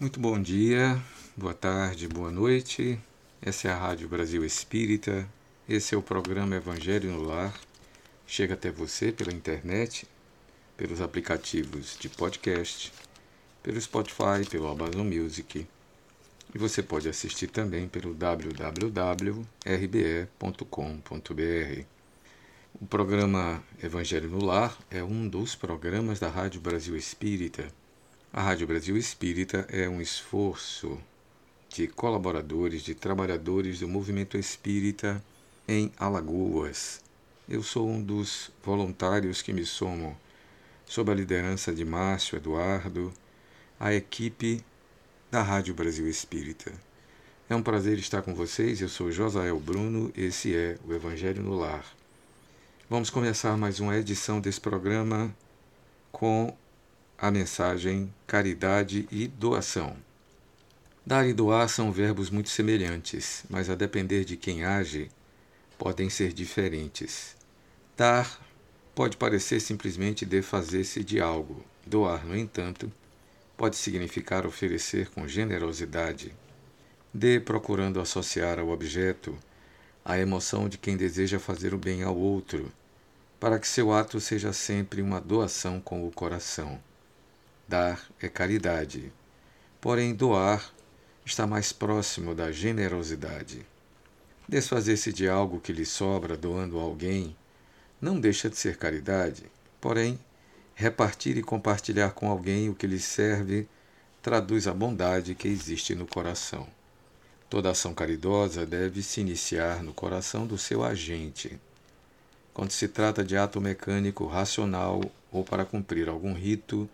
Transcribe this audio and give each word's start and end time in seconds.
Muito 0.00 0.20
bom 0.20 0.40
dia, 0.40 0.96
boa 1.36 1.52
tarde, 1.52 2.06
boa 2.06 2.30
noite. 2.30 3.00
Essa 3.42 3.66
é 3.66 3.72
a 3.72 3.76
Rádio 3.76 4.08
Brasil 4.08 4.44
Espírita. 4.44 5.28
Esse 5.68 5.92
é 5.92 5.98
o 5.98 6.02
programa 6.02 6.54
Evangelho 6.54 7.10
no 7.10 7.20
Lar. 7.24 7.52
Chega 8.24 8.54
até 8.54 8.70
você 8.70 9.10
pela 9.10 9.32
internet, 9.32 10.06
pelos 10.76 11.00
aplicativos 11.00 11.96
de 11.98 12.08
podcast, 12.08 12.92
pelo 13.60 13.80
Spotify, 13.80 14.48
pelo 14.48 14.68
Amazon 14.68 15.04
Music. 15.04 15.66
E 16.54 16.58
você 16.58 16.80
pode 16.80 17.08
assistir 17.08 17.48
também 17.48 17.88
pelo 17.88 18.14
www.rbe.com.br. 18.14 19.44
O 22.80 22.86
programa 22.86 23.64
Evangelho 23.82 24.30
no 24.30 24.44
Lar 24.44 24.78
é 24.92 25.02
um 25.02 25.26
dos 25.26 25.56
programas 25.56 26.20
da 26.20 26.28
Rádio 26.28 26.60
Brasil 26.60 26.96
Espírita. 26.96 27.66
A 28.30 28.42
Rádio 28.42 28.66
Brasil 28.66 28.94
Espírita 28.94 29.66
é 29.70 29.88
um 29.88 30.02
esforço 30.02 30.98
de 31.70 31.88
colaboradores, 31.88 32.82
de 32.82 32.94
trabalhadores 32.94 33.80
do 33.80 33.88
movimento 33.88 34.36
espírita 34.36 35.24
em 35.66 35.90
Alagoas. 35.98 37.00
Eu 37.48 37.62
sou 37.62 37.88
um 37.88 38.02
dos 38.02 38.50
voluntários 38.62 39.40
que 39.40 39.50
me 39.50 39.64
somam, 39.64 40.14
sob 40.84 41.10
a 41.10 41.14
liderança 41.14 41.74
de 41.74 41.86
Márcio 41.86 42.36
Eduardo, 42.36 43.10
a 43.80 43.94
equipe 43.94 44.62
da 45.30 45.42
Rádio 45.42 45.72
Brasil 45.72 46.06
Espírita. 46.06 46.70
É 47.48 47.56
um 47.56 47.62
prazer 47.62 47.98
estar 47.98 48.20
com 48.20 48.34
vocês. 48.34 48.82
Eu 48.82 48.90
sou 48.90 49.10
Josael 49.10 49.58
Bruno, 49.58 50.12
esse 50.14 50.54
é 50.54 50.78
o 50.86 50.92
Evangelho 50.92 51.42
no 51.42 51.56
Lar. 51.56 51.84
Vamos 52.90 53.08
começar 53.08 53.56
mais 53.56 53.80
uma 53.80 53.96
edição 53.96 54.38
desse 54.38 54.60
programa 54.60 55.34
com 56.12 56.54
a 57.20 57.32
mensagem 57.32 58.14
caridade 58.28 59.08
e 59.10 59.26
doação. 59.26 59.96
Dar 61.04 61.26
e 61.26 61.32
doar 61.32 61.68
são 61.68 61.90
verbos 61.90 62.30
muito 62.30 62.48
semelhantes, 62.48 63.44
mas 63.50 63.68
a 63.68 63.74
depender 63.74 64.24
de 64.24 64.36
quem 64.36 64.64
age, 64.64 65.10
podem 65.76 66.08
ser 66.08 66.32
diferentes. 66.32 67.36
Dar 67.96 68.40
pode 68.94 69.16
parecer 69.16 69.58
simplesmente 69.58 70.24
desfazer-se 70.24 71.02
de 71.02 71.20
algo. 71.20 71.64
Doar, 71.84 72.24
no 72.24 72.36
entanto, 72.36 72.92
pode 73.56 73.76
significar 73.76 74.46
oferecer 74.46 75.10
com 75.10 75.26
generosidade. 75.26 76.32
Dê 77.12 77.40
procurando 77.40 78.00
associar 78.00 78.60
ao 78.60 78.68
objeto 78.68 79.36
a 80.04 80.16
emoção 80.18 80.68
de 80.68 80.78
quem 80.78 80.96
deseja 80.96 81.40
fazer 81.40 81.74
o 81.74 81.78
bem 81.78 82.04
ao 82.04 82.16
outro, 82.16 82.72
para 83.40 83.58
que 83.58 83.66
seu 83.66 83.92
ato 83.92 84.20
seja 84.20 84.52
sempre 84.52 85.02
uma 85.02 85.20
doação 85.20 85.80
com 85.80 86.06
o 86.06 86.12
coração. 86.12 86.80
Dar 87.68 88.02
é 88.18 88.30
caridade, 88.30 89.12
porém 89.78 90.14
doar 90.14 90.72
está 91.22 91.46
mais 91.46 91.70
próximo 91.70 92.34
da 92.34 92.50
generosidade. 92.50 93.66
Desfazer-se 94.48 95.12
de 95.12 95.28
algo 95.28 95.60
que 95.60 95.70
lhe 95.70 95.84
sobra 95.84 96.34
doando 96.34 96.78
a 96.78 96.82
alguém 96.82 97.36
não 98.00 98.18
deixa 98.18 98.48
de 98.48 98.56
ser 98.56 98.78
caridade, 98.78 99.44
porém, 99.82 100.18
repartir 100.74 101.36
e 101.36 101.42
compartilhar 101.42 102.12
com 102.12 102.30
alguém 102.30 102.70
o 102.70 102.74
que 102.74 102.86
lhe 102.86 102.98
serve 102.98 103.68
traduz 104.22 104.66
a 104.66 104.72
bondade 104.72 105.34
que 105.34 105.46
existe 105.46 105.94
no 105.94 106.06
coração. 106.06 106.66
Toda 107.50 107.70
ação 107.70 107.92
caridosa 107.92 108.64
deve 108.64 109.02
se 109.02 109.20
iniciar 109.20 109.82
no 109.82 109.92
coração 109.92 110.46
do 110.46 110.56
seu 110.56 110.82
agente. 110.82 111.60
Quando 112.54 112.70
se 112.70 112.88
trata 112.88 113.22
de 113.22 113.36
ato 113.36 113.60
mecânico, 113.60 114.26
racional 114.26 115.02
ou 115.30 115.44
para 115.44 115.66
cumprir 115.66 116.08
algum 116.08 116.32
rito, 116.32 116.88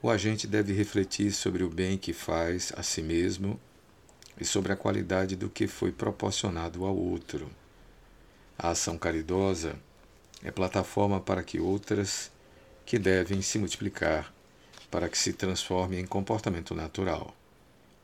o 0.00 0.10
agente 0.10 0.46
deve 0.46 0.72
refletir 0.72 1.32
sobre 1.32 1.64
o 1.64 1.68
bem 1.68 1.98
que 1.98 2.12
faz 2.12 2.72
a 2.76 2.82
si 2.82 3.02
mesmo 3.02 3.58
e 4.40 4.44
sobre 4.44 4.72
a 4.72 4.76
qualidade 4.76 5.34
do 5.34 5.50
que 5.50 5.66
foi 5.66 5.90
proporcionado 5.90 6.84
ao 6.84 6.96
outro. 6.96 7.50
A 8.56 8.70
ação 8.70 8.96
caridosa 8.96 9.74
é 10.42 10.50
plataforma 10.50 11.20
para 11.20 11.42
que 11.42 11.58
outras 11.58 12.30
que 12.86 12.98
devem 12.98 13.42
se 13.42 13.58
multiplicar, 13.58 14.32
para 14.90 15.08
que 15.08 15.18
se 15.18 15.32
transforme 15.32 15.98
em 15.98 16.06
comportamento 16.06 16.74
natural. 16.74 17.34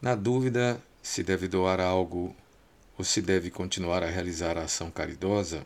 Na 0.02 0.14
dúvida, 0.14 0.82
se 1.02 1.22
deve 1.22 1.46
doar 1.46 1.80
algo 1.80 2.34
ou 2.98 3.04
se 3.04 3.22
deve 3.22 3.50
continuar 3.50 4.02
a 4.02 4.10
realizar 4.10 4.58
a 4.58 4.62
ação 4.64 4.90
caridosa, 4.90 5.62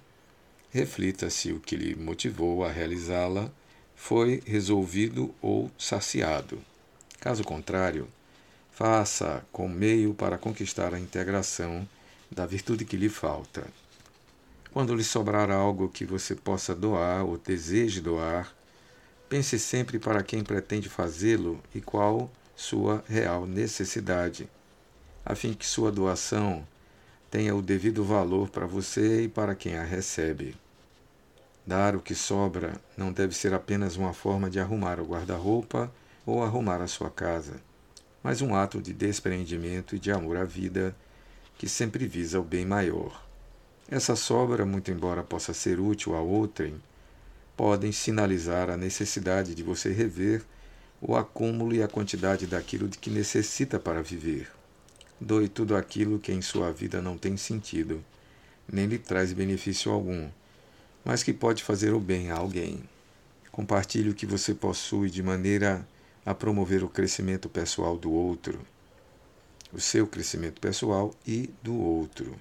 reflita 0.71 1.31
se 1.31 1.53
o 1.53 1.61
que 1.61 1.75
lhe 1.75 1.95
motivou 1.95 2.65
a 2.65 2.71
realizá-la 2.71 3.51
foi 3.99 4.43
resolvido 4.47 5.35
ou 5.43 5.71
saciado. 5.77 6.59
Caso 7.21 7.45
contrário, 7.45 8.09
faça 8.71 9.45
com 9.53 9.69
meio 9.69 10.15
para 10.15 10.39
conquistar 10.39 10.95
a 10.95 10.99
integração 10.99 11.87
da 12.31 12.47
virtude 12.47 12.87
que 12.87 12.97
lhe 12.97 13.11
falta. 13.11 13.67
Quando 14.73 14.95
lhe 14.95 15.05
sobrar 15.05 15.51
algo 15.51 15.91
que 15.91 16.07
você 16.07 16.35
possa 16.35 16.75
doar 16.75 17.27
ou 17.27 17.37
deseje 17.37 18.01
doar, 18.01 18.55
pense 19.29 19.59
sempre 19.59 19.99
para 19.99 20.23
quem 20.23 20.43
pretende 20.43 20.89
fazê-lo 20.89 21.61
e 21.75 21.81
qual 21.83 22.31
sua 22.57 23.05
real 23.07 23.45
necessidade 23.45 24.49
a 25.29 25.35
fim 25.35 25.53
que 25.53 25.67
sua 25.67 25.93
doação 25.93 26.67
tenha 27.31 27.55
o 27.55 27.61
devido 27.61 28.03
valor 28.03 28.49
para 28.49 28.65
você 28.65 29.25
e 29.25 29.29
para 29.29 29.55
quem 29.55 29.77
a 29.77 29.85
recebe. 29.85 30.57
Dar 31.69 31.95
o 31.95 32.01
que 32.01 32.15
sobra 32.15 32.81
não 32.97 33.13
deve 33.13 33.35
ser 33.35 33.53
apenas 33.53 33.95
uma 33.95 34.15
forma 34.15 34.49
de 34.49 34.59
arrumar 34.59 34.99
o 34.99 35.05
guarda-roupa 35.05 35.93
ou 36.25 36.43
arrumar 36.43 36.81
a 36.81 36.87
sua 36.87 37.11
casa, 37.11 37.61
mas 38.23 38.41
um 38.41 38.55
ato 38.55 38.81
de 38.81 38.95
despreendimento 38.95 39.95
e 39.95 39.99
de 39.99 40.11
amor 40.11 40.39
à 40.39 40.45
vida 40.45 40.97
que 41.59 41.69
sempre 41.69 42.07
visa 42.07 42.41
o 42.41 42.43
bem 42.43 42.65
maior. 42.65 43.23
Essa 43.87 44.17
sobra, 44.17 44.65
muito 44.65 44.91
embora 44.91 45.23
possa 45.23 45.53
ser 45.53 45.79
útil 45.79 46.17
a 46.17 46.23
outrem, 46.23 46.81
podem 47.55 47.93
sinalizar 47.93 48.71
a 48.71 48.77
necessidade 48.79 49.55
de 49.55 49.63
você 49.63 49.93
rever 49.93 50.43
o 51.03 51.17
acúmulo 51.17 51.75
e 51.75 51.83
a 51.83 51.89
quantidade 51.89 52.47
daquilo 52.47 52.89
de 52.89 52.97
que 52.97 53.11
necessita 53.11 53.79
para 53.79 54.03
viver. 54.03 54.51
Doe 55.21 55.51
tudo 55.51 55.77
aquilo 55.77 56.19
que 56.19 56.33
em 56.33 56.41
sua 56.41 56.73
vida 56.73 57.03
não 57.03 57.19
tem 57.19 57.37
sentido, 57.37 58.03
nem 58.67 58.87
lhe 58.87 58.99
traz 58.99 59.35
benefício 59.35 59.93
algum, 59.93 60.31
mas 61.09 61.23
que 61.23 61.33
pode 61.33 61.65
fazer 61.65 61.95
o 61.95 61.99
bem 61.99 62.31
a 62.31 62.37
alguém. 62.37 62.83
Compartilhe 63.51 64.11
o 64.11 64.15
que 64.15 64.27
você 64.27 64.53
possui 64.53 65.09
de 65.09 65.23
maneira 65.23 65.89
a 66.23 66.35
promover 66.35 66.85
o 66.85 66.89
crescimento 66.89 67.49
pessoal 67.49 67.97
do 67.97 68.13
outro, 68.13 68.61
o 69.73 69.81
seu 69.81 70.07
crescimento 70.07 70.61
pessoal 70.61 71.15
e 71.27 71.49
do 71.63 71.75
outro. 71.75 72.37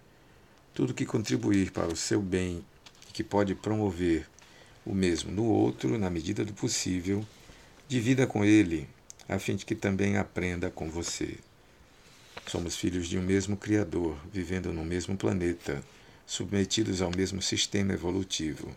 Tudo 0.73 0.93
que 0.93 1.05
contribuir 1.05 1.71
para 1.71 1.87
o 1.87 1.95
seu 1.95 2.21
bem 2.21 2.61
e 3.09 3.13
que 3.13 3.23
pode 3.23 3.55
promover 3.55 4.27
o 4.85 4.93
mesmo 4.93 5.31
no 5.31 5.45
outro, 5.45 5.97
na 5.97 6.09
medida 6.09 6.43
do 6.43 6.51
possível, 6.51 7.25
divida 7.87 8.27
com 8.27 8.43
ele, 8.43 8.85
a 9.29 9.39
fim 9.39 9.55
de 9.55 9.65
que 9.65 9.75
também 9.75 10.17
aprenda 10.17 10.69
com 10.69 10.89
você. 10.89 11.37
Somos 12.45 12.75
filhos 12.75 13.07
de 13.07 13.17
um 13.17 13.21
mesmo 13.21 13.55
Criador, 13.55 14.17
vivendo 14.29 14.73
no 14.73 14.83
mesmo 14.83 15.15
planeta, 15.15 15.81
submetidos 16.27 17.01
ao 17.01 17.09
mesmo 17.09 17.41
sistema 17.41 17.93
evolutivo. 17.93 18.75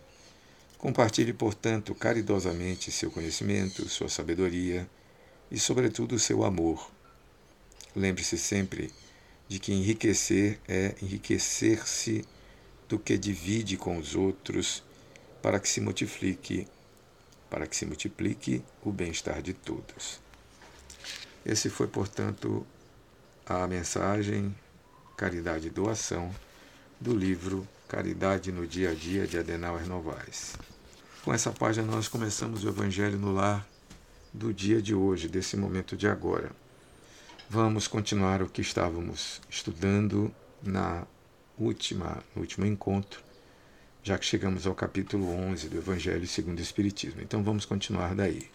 Compartilhe, 0.77 1.33
portanto, 1.33 1.93
caridosamente 1.93 2.91
seu 2.91 3.11
conhecimento, 3.11 3.87
sua 3.89 4.09
sabedoria 4.09 4.89
e, 5.51 5.59
sobretudo, 5.59 6.17
seu 6.17 6.45
amor. 6.45 6.89
Lembre-se 7.93 8.37
sempre 8.37 8.89
de 9.49 9.59
que 9.59 9.73
enriquecer 9.73 10.59
é 10.65 10.95
enriquecer-se 11.01 12.25
do 12.87 12.97
que 12.97 13.17
divide 13.17 13.75
com 13.75 13.97
os 13.97 14.15
outros 14.15 14.81
para 15.41 15.59
que 15.59 15.67
se 15.67 15.81
multiplique, 15.81 16.65
para 17.49 17.67
que 17.67 17.75
se 17.75 17.85
multiplique 17.85 18.63
o 18.81 18.91
bem-estar 18.91 19.41
de 19.41 19.53
todos. 19.53 20.21
Esse 21.45 21.69
foi, 21.69 21.87
portanto, 21.87 22.65
a 23.45 23.67
mensagem 23.67 24.55
Caridade 25.17 25.67
e 25.67 25.69
Doação 25.69 26.33
do 27.01 27.17
livro 27.17 27.67
Caridade 27.87 28.51
no 28.51 28.67
Dia 28.67 28.91
a 28.91 28.93
Dia 28.93 29.25
de 29.25 29.39
Adenauer 29.39 29.87
Novaes. 29.87 30.55
Com 31.23 31.33
essa 31.33 31.51
página 31.51 31.91
nós 31.91 32.07
começamos 32.07 32.63
o 32.63 32.69
Evangelho 32.69 33.17
no 33.17 33.33
Lar 33.33 33.67
do 34.31 34.53
dia 34.53 34.79
de 34.79 34.93
hoje, 34.93 35.27
desse 35.27 35.57
momento 35.57 35.97
de 35.97 36.07
agora. 36.07 36.51
Vamos 37.49 37.87
continuar 37.87 38.43
o 38.43 38.47
que 38.47 38.61
estávamos 38.61 39.41
estudando 39.49 40.31
na 40.61 41.07
última, 41.57 42.23
no 42.35 42.43
último 42.43 42.67
encontro, 42.67 43.19
já 44.03 44.15
que 44.15 44.25
chegamos 44.25 44.67
ao 44.67 44.75
capítulo 44.75 45.27
11 45.27 45.69
do 45.69 45.77
Evangelho 45.79 46.27
segundo 46.27 46.59
o 46.59 46.61
Espiritismo. 46.61 47.19
Então 47.19 47.41
vamos 47.41 47.65
continuar 47.65 48.13
daí. 48.13 48.47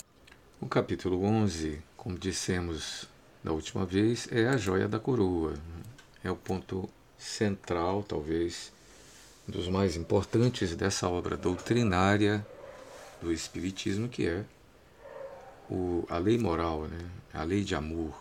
O 0.61 0.69
capítulo 0.69 1.21
11, 1.25 1.83
como 1.97 2.17
dissemos 2.17 3.09
da 3.43 3.51
última 3.51 3.85
vez 3.85 4.29
é 4.31 4.47
a 4.47 4.57
joia 4.57 4.87
da 4.87 5.01
coroa. 5.01 5.55
É 6.23 6.31
o 6.31 6.37
ponto 6.37 6.89
central, 7.19 8.03
talvez, 8.03 8.73
dos 9.47 9.69
mais 9.69 9.97
importantes 9.97 10.75
dessa 10.75 11.09
obra 11.09 11.37
doutrinária 11.37 12.47
do 13.21 13.33
Espiritismo, 13.33 14.09
que 14.09 14.27
é 14.27 14.45
o, 15.71 16.05
a 16.09 16.19
lei 16.19 16.39
moral, 16.39 16.83
né? 16.83 17.11
a 17.33 17.43
lei 17.43 17.65
de 17.65 17.75
amor, 17.75 18.15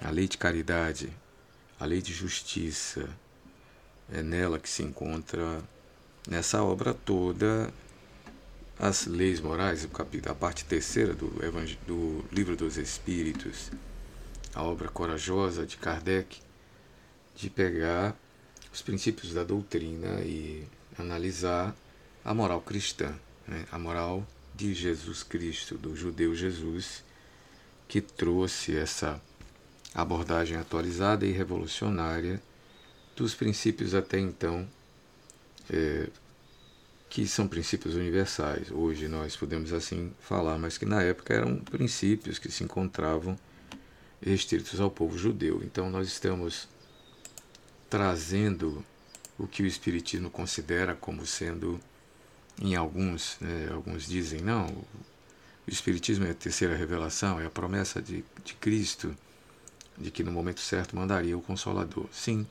a 0.00 0.10
lei 0.10 0.28
de 0.28 0.38
caridade, 0.38 1.12
a 1.78 1.84
lei 1.84 2.02
de 2.02 2.12
justiça. 2.12 3.08
É 4.10 4.22
nela 4.22 4.58
que 4.58 4.70
se 4.70 4.82
encontra, 4.82 5.62
nessa 6.26 6.62
obra 6.62 6.94
toda, 6.94 7.72
as 8.78 9.06
leis 9.06 9.40
morais, 9.40 9.86
a 10.26 10.34
parte 10.34 10.64
terceira 10.64 11.12
do, 11.12 11.28
do 11.86 12.24
Livro 12.32 12.56
dos 12.56 12.78
Espíritos, 12.78 13.70
a 14.54 14.62
obra 14.62 14.88
corajosa 14.88 15.66
de 15.66 15.76
Kardec, 15.76 16.40
de 17.38 17.48
pegar 17.48 18.16
os 18.72 18.82
princípios 18.82 19.32
da 19.32 19.44
doutrina 19.44 20.20
e 20.22 20.66
analisar 20.98 21.74
a 22.24 22.34
moral 22.34 22.60
cristã, 22.60 23.14
né? 23.46 23.64
a 23.70 23.78
moral 23.78 24.26
de 24.54 24.74
Jesus 24.74 25.22
Cristo, 25.22 25.78
do 25.78 25.94
judeu 25.94 26.34
Jesus, 26.34 27.04
que 27.86 28.00
trouxe 28.00 28.76
essa 28.76 29.22
abordagem 29.94 30.56
atualizada 30.56 31.24
e 31.24 31.30
revolucionária 31.30 32.42
dos 33.14 33.34
princípios 33.34 33.94
até 33.94 34.18
então, 34.18 34.68
é, 35.70 36.08
que 37.08 37.26
são 37.26 37.46
princípios 37.46 37.94
universais. 37.94 38.70
Hoje 38.70 39.06
nós 39.06 39.36
podemos 39.36 39.72
assim 39.72 40.12
falar, 40.20 40.58
mas 40.58 40.76
que 40.76 40.84
na 40.84 41.02
época 41.02 41.34
eram 41.34 41.56
princípios 41.56 42.38
que 42.38 42.50
se 42.50 42.64
encontravam 42.64 43.38
restritos 44.20 44.80
ao 44.80 44.90
povo 44.90 45.16
judeu. 45.16 45.62
Então 45.64 45.88
nós 45.88 46.08
estamos 46.08 46.68
trazendo 47.88 48.84
o 49.38 49.46
que 49.46 49.62
o 49.62 49.66
Espiritismo 49.66 50.30
considera 50.30 50.94
como 50.94 51.24
sendo, 51.24 51.80
em 52.60 52.74
alguns, 52.74 53.38
né, 53.40 53.68
alguns 53.72 54.06
dizem, 54.06 54.40
não, 54.40 54.66
o 54.66 55.70
Espiritismo 55.70 56.26
é 56.26 56.30
a 56.30 56.34
terceira 56.34 56.74
revelação, 56.74 57.40
é 57.40 57.46
a 57.46 57.50
promessa 57.50 58.00
de, 58.02 58.24
de 58.44 58.54
Cristo, 58.54 59.14
de 59.96 60.10
que 60.10 60.22
no 60.22 60.32
momento 60.32 60.60
certo 60.60 60.96
mandaria 60.96 61.36
o 61.36 61.42
Consolador. 61.42 62.06
Sim, 62.12 62.46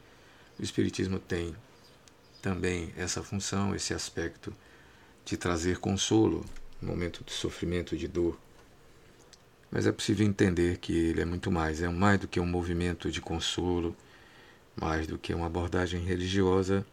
o 0.60 0.64
Espiritismo 0.64 1.20
tem 1.20 1.56
também 2.42 2.94
essa 2.96 3.22
função, 3.22 3.76
esse 3.76 3.94
aspecto 3.94 4.54
de 5.26 5.36
trazer 5.36 5.80
consolo 5.80 6.46
no 6.82 6.90
momento 6.90 7.24
de 7.24 7.32
sofrimento, 7.32 7.98
de 7.98 8.08
dor. 8.08 8.40
Mas 9.70 9.86
é 9.86 9.92
possível 9.92 10.26
entender 10.26 10.78
que 10.78 10.94
ele 10.94 11.22
é 11.22 11.26
muito 11.26 11.52
mais, 11.52 11.82
é 11.82 11.90
mais 11.90 12.20
do 12.20 12.28
que 12.28 12.40
um 12.40 12.46
movimento 12.46 13.12
de 13.12 13.20
consolo, 13.20 13.96
mais 14.80 15.08
do 15.08 15.18
que 15.18 15.34
uma 15.34 15.48
abordagem 15.48 16.02
religiosa 16.04 16.86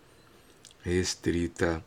restrita 0.83 1.85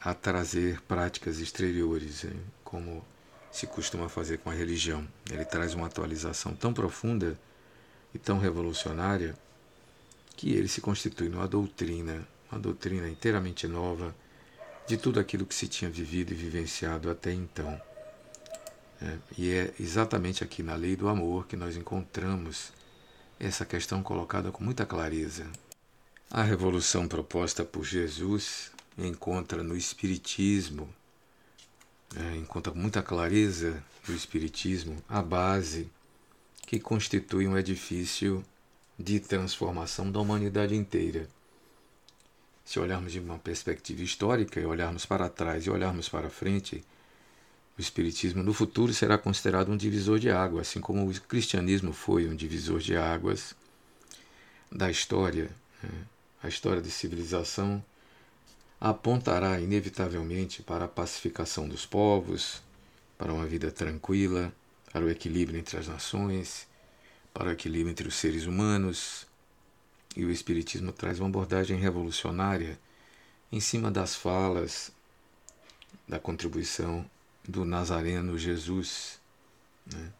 a 0.00 0.14
trazer 0.14 0.80
práticas 0.82 1.38
exteriores, 1.38 2.26
como 2.62 3.04
se 3.50 3.66
costuma 3.66 4.08
fazer 4.08 4.38
com 4.38 4.50
a 4.50 4.54
religião. 4.54 5.06
Ele 5.30 5.44
traz 5.44 5.74
uma 5.74 5.86
atualização 5.86 6.54
tão 6.54 6.72
profunda 6.72 7.38
e 8.14 8.18
tão 8.18 8.38
revolucionária 8.38 9.34
que 10.36 10.52
ele 10.52 10.68
se 10.68 10.80
constitui 10.80 11.28
numa 11.28 11.48
doutrina, 11.48 12.26
uma 12.50 12.60
doutrina 12.60 13.08
inteiramente 13.08 13.66
nova 13.66 14.14
de 14.86 14.96
tudo 14.96 15.18
aquilo 15.18 15.46
que 15.46 15.54
se 15.54 15.66
tinha 15.66 15.90
vivido 15.90 16.32
e 16.32 16.36
vivenciado 16.36 17.10
até 17.10 17.32
então. 17.32 17.80
É, 19.00 19.18
e 19.36 19.50
é 19.50 19.74
exatamente 19.80 20.44
aqui 20.44 20.62
na 20.62 20.74
lei 20.74 20.94
do 20.96 21.08
amor 21.08 21.46
que 21.46 21.56
nós 21.56 21.76
encontramos 21.76 22.72
essa 23.38 23.64
questão 23.64 24.02
colocada 24.02 24.50
com 24.50 24.64
muita 24.64 24.86
clareza. 24.86 25.46
A 26.30 26.42
revolução 26.42 27.06
proposta 27.06 27.64
por 27.64 27.84
Jesus 27.84 28.70
encontra 28.98 29.62
no 29.62 29.76
Espiritismo, 29.76 30.88
é, 32.16 32.36
encontra 32.36 32.72
com 32.72 32.78
muita 32.78 33.02
clareza 33.02 33.82
no 34.08 34.14
Espiritismo 34.14 35.02
a 35.08 35.22
base 35.22 35.90
que 36.66 36.80
constitui 36.80 37.46
um 37.46 37.56
edifício 37.56 38.44
de 38.98 39.20
transformação 39.20 40.10
da 40.10 40.18
humanidade 40.18 40.74
inteira. 40.74 41.28
Se 42.64 42.80
olharmos 42.80 43.12
de 43.12 43.20
uma 43.20 43.38
perspectiva 43.38 44.02
histórica 44.02 44.58
e 44.58 44.66
olharmos 44.66 45.06
para 45.06 45.28
trás 45.28 45.66
e 45.66 45.70
olharmos 45.70 46.08
para 46.08 46.28
frente, 46.28 46.82
o 47.76 47.80
Espiritismo 47.80 48.42
no 48.42 48.54
futuro 48.54 48.94
será 48.94 49.18
considerado 49.18 49.70
um 49.70 49.76
divisor 49.76 50.18
de 50.18 50.30
águas, 50.30 50.68
assim 50.68 50.80
como 50.80 51.06
o 51.06 51.20
cristianismo 51.20 51.92
foi 51.92 52.26
um 52.26 52.34
divisor 52.34 52.80
de 52.80 52.96
águas 52.96 53.54
da 54.72 54.90
história. 54.90 55.50
Né? 55.82 55.90
A 56.42 56.48
história 56.48 56.80
de 56.80 56.90
civilização 56.90 57.84
apontará 58.80 59.60
inevitavelmente 59.60 60.62
para 60.62 60.86
a 60.86 60.88
pacificação 60.88 61.68
dos 61.68 61.84
povos, 61.84 62.62
para 63.18 63.32
uma 63.32 63.46
vida 63.46 63.70
tranquila, 63.70 64.52
para 64.90 65.04
o 65.04 65.10
equilíbrio 65.10 65.58
entre 65.58 65.78
as 65.78 65.86
nações, 65.86 66.66
para 67.34 67.48
o 67.48 67.52
equilíbrio 67.52 67.90
entre 67.90 68.08
os 68.08 68.14
seres 68.14 68.46
humanos. 68.46 69.26
E 70.16 70.24
o 70.24 70.30
Espiritismo 70.30 70.92
traz 70.92 71.20
uma 71.20 71.28
abordagem 71.28 71.78
revolucionária 71.78 72.78
em 73.52 73.60
cima 73.60 73.90
das 73.90 74.14
falas, 74.14 74.90
da 76.08 76.18
contribuição 76.18 77.04
do 77.48 77.64
Nazareno 77.64 78.38
Jesus. 78.38 79.18
Né? 79.86 80.12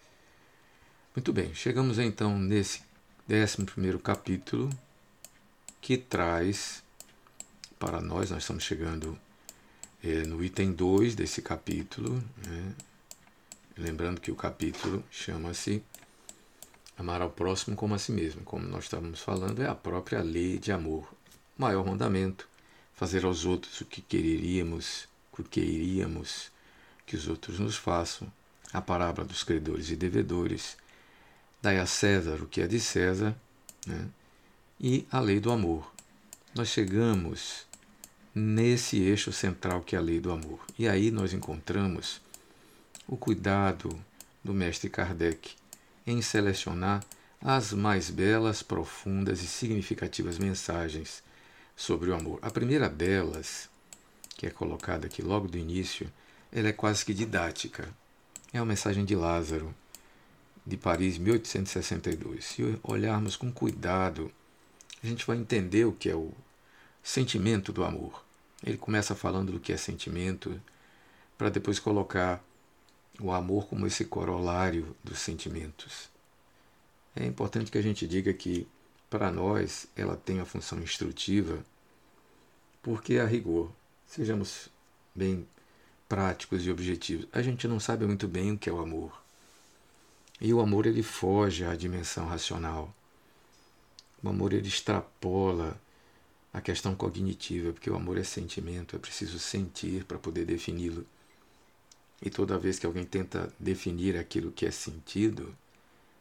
Muito 1.14 1.32
bem, 1.32 1.54
chegamos 1.54 1.98
então 1.98 2.38
nesse 2.38 2.82
11 3.28 3.98
capítulo 4.02 4.70
que 5.80 5.96
traz 5.96 6.82
para 7.78 8.00
nós, 8.00 8.30
nós 8.30 8.42
estamos 8.42 8.64
chegando 8.64 9.18
é, 10.02 10.22
no 10.24 10.42
item 10.42 10.72
2 10.72 11.14
desse 11.14 11.42
capítulo, 11.42 12.22
né? 12.46 12.74
lembrando 13.76 14.20
que 14.20 14.30
o 14.30 14.36
capítulo 14.36 15.04
chama-se 15.10 15.82
Amar 16.98 17.20
ao 17.20 17.30
próximo 17.30 17.76
como 17.76 17.94
a 17.94 17.98
si 17.98 18.10
mesmo, 18.10 18.42
como 18.42 18.66
nós 18.66 18.84
estávamos 18.84 19.20
falando, 19.20 19.62
é 19.62 19.66
a 19.66 19.74
própria 19.74 20.22
lei 20.22 20.58
de 20.58 20.72
amor. 20.72 21.06
O 21.58 21.60
maior 21.60 21.84
mandamento, 21.84 22.48
fazer 22.94 23.26
aos 23.26 23.44
outros 23.44 23.82
o 23.82 23.84
que 23.84 24.00
quereríamos, 24.00 25.06
o 25.38 25.42
que 25.42 25.60
iríamos 25.60 26.50
que 27.06 27.16
os 27.16 27.28
outros 27.28 27.58
nos 27.58 27.76
façam, 27.76 28.30
a 28.72 28.82
parábola 28.82 29.26
dos 29.26 29.44
credores 29.44 29.90
e 29.90 29.96
devedores, 29.96 30.76
dai 31.62 31.78
a 31.78 31.86
César 31.86 32.42
o 32.42 32.46
que 32.46 32.60
é 32.60 32.66
de 32.66 32.80
César, 32.80 33.34
né? 33.86 34.08
e 34.78 35.06
a 35.10 35.20
lei 35.20 35.40
do 35.40 35.50
amor. 35.50 35.90
Nós 36.54 36.68
chegamos 36.68 37.64
nesse 38.34 38.98
eixo 38.98 39.32
central 39.32 39.80
que 39.80 39.96
é 39.96 39.98
a 39.98 40.02
lei 40.02 40.20
do 40.20 40.30
amor. 40.30 40.60
E 40.78 40.88
aí 40.88 41.10
nós 41.10 41.32
encontramos 41.32 42.20
o 43.06 43.16
cuidado 43.16 43.98
do 44.44 44.52
mestre 44.52 44.90
Kardec 44.90 45.54
em 46.06 46.20
selecionar 46.20 47.04
as 47.40 47.72
mais 47.72 48.10
belas, 48.10 48.62
profundas 48.62 49.42
e 49.42 49.46
significativas 49.46 50.38
mensagens 50.38 51.22
sobre 51.76 52.10
o 52.10 52.14
amor. 52.14 52.38
A 52.42 52.50
primeira 52.50 52.88
delas, 52.88 53.68
que 54.36 54.46
é 54.46 54.50
colocada 54.50 55.06
aqui 55.06 55.22
logo 55.22 55.46
do 55.46 55.58
início, 55.58 56.10
ela 56.52 56.68
é 56.68 56.72
quase 56.72 57.04
que 57.04 57.14
didática. 57.14 57.88
É 58.52 58.60
uma 58.60 58.66
mensagem 58.66 59.04
de 59.04 59.14
Lázaro, 59.14 59.74
de 60.66 60.76
Paris, 60.76 61.18
1862. 61.18 62.44
Se 62.44 62.78
olharmos 62.82 63.36
com 63.36 63.52
cuidado, 63.52 64.30
a 65.02 65.06
gente 65.06 65.26
vai 65.26 65.36
entender 65.36 65.84
o 65.84 65.92
que 65.92 66.08
é 66.08 66.16
o 66.16 66.32
sentimento 67.02 67.72
do 67.72 67.84
amor. 67.84 68.24
Ele 68.64 68.76
começa 68.76 69.14
falando 69.14 69.52
do 69.52 69.60
que 69.60 69.72
é 69.72 69.76
sentimento, 69.76 70.60
para 71.36 71.50
depois 71.50 71.78
colocar 71.78 72.42
o 73.20 73.32
amor 73.32 73.66
como 73.66 73.86
esse 73.86 74.04
corolário 74.04 74.96
dos 75.04 75.18
sentimentos. 75.18 76.08
É 77.14 77.24
importante 77.24 77.70
que 77.70 77.78
a 77.78 77.82
gente 77.82 78.06
diga 78.06 78.32
que, 78.32 78.66
para 79.08 79.30
nós, 79.30 79.86
ela 79.96 80.16
tem 80.16 80.40
a 80.40 80.44
função 80.44 80.80
instrutiva, 80.80 81.64
porque 82.82 83.18
a 83.18 83.24
rigor, 83.24 83.70
sejamos 84.06 84.68
bem 85.14 85.46
práticos 86.08 86.64
e 86.64 86.70
objetivos. 86.70 87.26
A 87.32 87.42
gente 87.42 87.66
não 87.66 87.80
sabe 87.80 88.06
muito 88.06 88.28
bem 88.28 88.52
o 88.52 88.58
que 88.58 88.70
é 88.70 88.72
o 88.72 88.80
amor. 88.80 89.22
E 90.40 90.52
o 90.52 90.60
amor 90.60 90.86
ele 90.86 91.02
foge 91.02 91.64
à 91.64 91.74
dimensão 91.74 92.26
racional. 92.26 92.94
O 94.22 94.28
amor 94.28 94.52
ele 94.52 94.68
extrapola 94.68 95.80
a 96.52 96.60
questão 96.60 96.94
cognitiva, 96.94 97.72
porque 97.72 97.90
o 97.90 97.96
amor 97.96 98.18
é 98.18 98.24
sentimento, 98.24 98.96
é 98.96 98.98
preciso 98.98 99.38
sentir 99.38 100.04
para 100.04 100.18
poder 100.18 100.44
defini-lo. 100.44 101.06
E 102.22 102.30
toda 102.30 102.58
vez 102.58 102.78
que 102.78 102.86
alguém 102.86 103.04
tenta 103.04 103.52
definir 103.58 104.16
aquilo 104.16 104.50
que 104.50 104.64
é 104.64 104.70
sentido, 104.70 105.54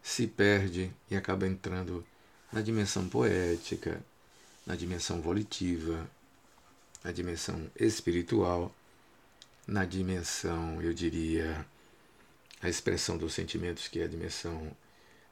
se 0.03 0.27
perde 0.27 0.91
e 1.09 1.15
acaba 1.15 1.47
entrando 1.47 2.05
na 2.51 2.61
dimensão 2.61 3.07
poética, 3.07 4.03
na 4.65 4.75
dimensão 4.75 5.21
volitiva, 5.21 6.07
na 7.03 7.11
dimensão 7.11 7.69
espiritual 7.75 8.73
na 9.67 9.86
dimensão, 9.86 10.81
eu 10.81 10.93
diria, 10.93 11.65
a 12.62 12.69
expressão 12.69 13.17
dos 13.17 13.34
sentimentos, 13.34 13.88
que 13.88 14.00
é 14.00 14.05
a 14.05 14.07
dimensão 14.07 14.75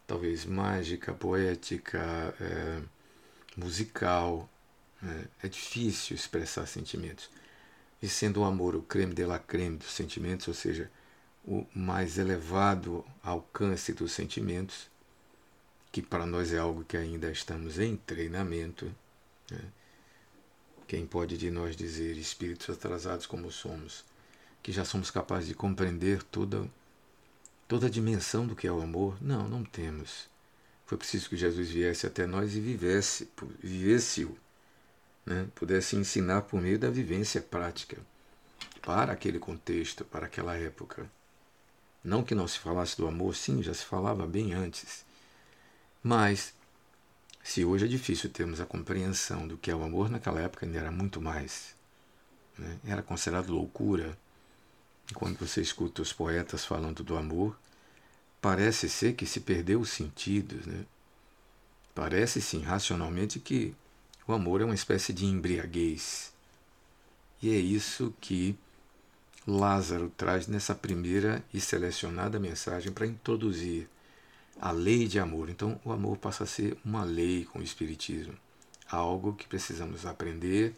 talvez 0.07 0.45
mágica, 0.45 1.13
poética, 1.13 2.35
é, 2.39 2.81
musical. 3.57 4.49
É, 5.03 5.47
é 5.47 5.49
difícil 5.49 6.15
expressar 6.15 6.65
sentimentos. 6.65 7.29
E 8.01 8.07
sendo 8.07 8.41
o 8.41 8.43
amor 8.43 8.75
o 8.75 8.81
creme 8.81 9.13
de 9.13 9.25
la 9.25 9.39
creme 9.39 9.77
dos 9.77 9.91
sentimentos, 9.91 10.47
ou 10.47 10.53
seja, 10.53 10.89
o 11.45 11.65
mais 11.73 12.17
elevado 12.17 13.05
alcance 13.21 13.93
dos 13.93 14.11
sentimentos, 14.11 14.89
que 15.91 16.01
para 16.01 16.25
nós 16.25 16.51
é 16.53 16.57
algo 16.57 16.83
que 16.83 16.97
ainda 16.97 17.31
estamos 17.31 17.79
em 17.79 17.95
treinamento. 17.97 18.93
Né? 19.49 19.59
Quem 20.87 21.05
pode 21.05 21.37
de 21.37 21.49
nós 21.51 21.75
dizer, 21.75 22.17
espíritos 22.17 22.69
atrasados 22.69 23.25
como 23.25 23.51
somos, 23.51 24.03
que 24.63 24.71
já 24.71 24.85
somos 24.85 25.11
capazes 25.11 25.49
de 25.49 25.53
compreender 25.53 26.23
toda, 26.23 26.67
toda 27.67 27.87
a 27.87 27.89
dimensão 27.89 28.47
do 28.47 28.55
que 28.55 28.65
é 28.65 28.71
o 28.71 28.81
amor? 28.81 29.17
Não, 29.21 29.47
não 29.47 29.63
temos. 29.63 30.29
Foi 30.85 30.97
preciso 30.97 31.29
que 31.29 31.37
Jesus 31.37 31.69
viesse 31.69 32.07
até 32.07 32.25
nós 32.25 32.55
e 32.55 32.61
vivesse, 32.61 33.29
vivesse-o, 33.61 34.37
né? 35.25 35.47
pudesse 35.53 35.97
ensinar 35.97 36.43
por 36.43 36.61
meio 36.61 36.79
da 36.79 36.89
vivência 36.89 37.41
prática 37.41 37.97
para 38.81 39.11
aquele 39.11 39.37
contexto, 39.37 40.05
para 40.05 40.25
aquela 40.25 40.55
época. 40.55 41.09
Não 42.03 42.23
que 42.23 42.35
não 42.35 42.47
se 42.47 42.59
falasse 42.59 42.97
do 42.97 43.07
amor, 43.07 43.35
sim, 43.35 43.61
já 43.63 43.73
se 43.73 43.85
falava 43.85 44.25
bem 44.27 44.53
antes. 44.53 45.05
Mas, 46.01 46.53
se 47.41 47.63
hoje 47.63 47.85
é 47.85 47.87
difícil 47.87 48.29
termos 48.29 48.59
a 48.59 48.65
compreensão 48.65 49.47
do 49.47 49.57
que 49.57 49.71
é 49.71 49.75
o 49.75 49.83
amor, 49.83 50.09
naquela 50.09 50.41
época 50.41 50.65
ainda 50.65 50.79
era 50.79 50.91
muito 50.91 51.21
mais. 51.21 51.73
Né? 52.57 52.77
Era 52.85 53.01
considerado 53.01 53.53
loucura. 53.53 54.17
Quando 55.13 55.37
você 55.37 55.61
escuta 55.61 56.01
os 56.01 56.13
poetas 56.13 56.63
falando 56.63 57.03
do 57.03 57.17
amor, 57.17 57.57
parece 58.41 58.89
ser 58.89 59.13
que 59.13 59.25
se 59.25 59.41
perdeu 59.41 59.81
os 59.81 59.89
sentidos. 59.89 60.65
Né? 60.65 60.85
Parece 61.93 62.41
sim, 62.41 62.61
racionalmente, 62.61 63.39
que 63.39 63.75
o 64.27 64.33
amor 64.33 64.61
é 64.61 64.65
uma 64.65 64.75
espécie 64.75 65.11
de 65.11 65.25
embriaguez. 65.25 66.31
E 67.41 67.49
é 67.49 67.57
isso 67.57 68.13
que 68.21 68.57
Lázaro 69.45 70.09
traz 70.15 70.47
nessa 70.47 70.73
primeira 70.73 71.43
e 71.53 71.59
selecionada 71.59 72.39
mensagem 72.39 72.91
para 72.91 73.05
introduzir 73.05 73.89
a 74.59 74.71
lei 74.71 75.07
de 75.07 75.19
amor. 75.19 75.49
Então, 75.49 75.79
o 75.83 75.91
amor 75.91 76.17
passa 76.17 76.45
a 76.45 76.47
ser 76.47 76.77
uma 76.85 77.03
lei 77.03 77.43
com 77.45 77.59
o 77.59 77.63
Espiritismo, 77.63 78.33
algo 78.89 79.33
que 79.33 79.47
precisamos 79.47 80.05
aprender, 80.05 80.73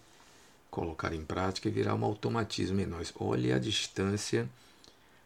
colocar 0.76 1.14
em 1.14 1.24
prática 1.24 1.70
e 1.70 1.72
virar 1.72 1.96
um 1.96 2.04
automatismo 2.04 2.80
em 2.82 2.86
nós. 2.86 3.14
Olhe 3.18 3.52
a 3.52 3.58
distância 3.58 4.50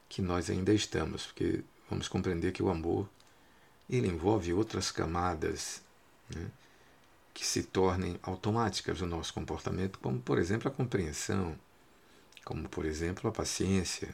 que 0.08 0.22
nós 0.22 0.50
ainda 0.50 0.74
estamos, 0.74 1.26
porque 1.26 1.64
vamos 1.90 2.08
compreender 2.08 2.52
que 2.52 2.64
o 2.64 2.70
amor 2.70 3.10
ele 3.90 4.08
envolve 4.08 4.54
outras 4.54 4.92
camadas 4.92 5.82
né, 6.34 6.48
que 7.34 7.46
se 7.46 7.64
tornem 7.64 8.20
automáticas 8.22 9.02
no 9.02 9.08
nosso 9.08 9.34
comportamento, 9.34 9.98
como, 10.00 10.20
por 10.20 10.38
exemplo, 10.38 10.68
a 10.68 10.72
compreensão 10.72 11.58
como 12.50 12.68
por 12.68 12.84
exemplo 12.84 13.30
a 13.30 13.32
paciência, 13.32 14.10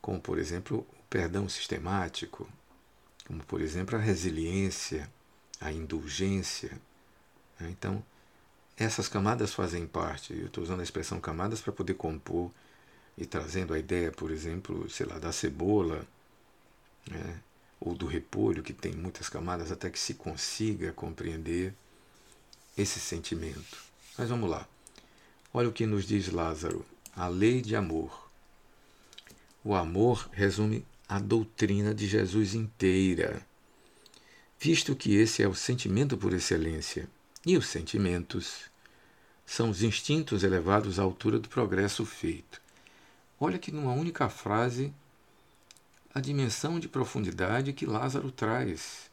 como 0.00 0.20
por 0.20 0.38
exemplo 0.38 0.86
o 0.92 1.02
perdão 1.10 1.48
sistemático, 1.48 2.48
como 3.26 3.42
por 3.44 3.60
exemplo 3.60 3.96
a 3.96 4.00
resiliência, 4.00 5.10
a 5.60 5.72
indulgência. 5.72 6.80
Né? 7.58 7.70
Então, 7.70 8.00
essas 8.78 9.08
camadas 9.08 9.52
fazem 9.52 9.86
parte, 9.86 10.32
eu 10.32 10.46
estou 10.46 10.62
usando 10.62 10.80
a 10.80 10.84
expressão 10.84 11.20
camadas 11.20 11.60
para 11.60 11.72
poder 11.72 11.94
compor 11.94 12.50
e 13.16 13.26
trazendo 13.26 13.74
a 13.74 13.78
ideia, 13.78 14.12
por 14.12 14.30
exemplo, 14.30 14.88
sei 14.88 15.04
lá, 15.04 15.18
da 15.18 15.32
cebola, 15.32 16.06
né? 17.10 17.40
ou 17.80 17.94
do 17.94 18.06
repolho, 18.06 18.62
que 18.62 18.72
tem 18.72 18.92
muitas 18.92 19.28
camadas, 19.28 19.72
até 19.72 19.90
que 19.90 19.98
se 19.98 20.14
consiga 20.14 20.92
compreender 20.92 21.74
esse 22.76 23.00
sentimento. 23.00 23.78
Mas 24.16 24.28
vamos 24.28 24.48
lá. 24.48 24.66
Olha 25.52 25.68
o 25.68 25.72
que 25.72 25.86
nos 25.86 26.06
diz 26.06 26.30
Lázaro 26.30 26.84
a 27.14 27.26
lei 27.26 27.60
de 27.60 27.74
amor. 27.74 28.30
O 29.64 29.74
amor 29.74 30.28
resume 30.32 30.86
a 31.08 31.18
doutrina 31.18 31.92
de 31.92 32.06
Jesus 32.06 32.54
inteira, 32.54 33.44
visto 34.58 34.94
que 34.94 35.16
esse 35.16 35.42
é 35.42 35.48
o 35.48 35.54
sentimento 35.54 36.16
por 36.16 36.32
excelência, 36.32 37.08
e 37.44 37.56
os 37.56 37.66
sentimentos 37.66 38.67
são 39.48 39.70
os 39.70 39.82
instintos 39.82 40.44
elevados 40.44 40.98
à 40.98 41.02
altura 41.02 41.38
do 41.38 41.48
progresso 41.48 42.04
feito. 42.04 42.60
Olha 43.40 43.58
que 43.58 43.72
numa 43.72 43.94
única 43.94 44.28
frase 44.28 44.92
a 46.14 46.20
dimensão 46.20 46.78
de 46.78 46.86
profundidade 46.86 47.72
que 47.72 47.86
Lázaro 47.86 48.30
traz. 48.30 49.10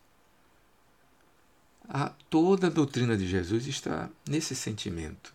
A, 1.88 2.10
toda 2.30 2.68
a 2.68 2.70
doutrina 2.70 3.15
de 3.15 3.25
Jesus 3.25 3.65
está 3.65 4.10
nesse 4.27 4.54
sentimento. 4.58 5.34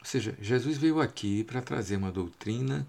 Ou 0.00 0.04
seja, 0.04 0.36
Jesus 0.38 0.76
veio 0.76 1.00
aqui 1.00 1.42
para 1.42 1.62
trazer 1.62 1.96
uma 1.96 2.12
doutrina 2.12 2.86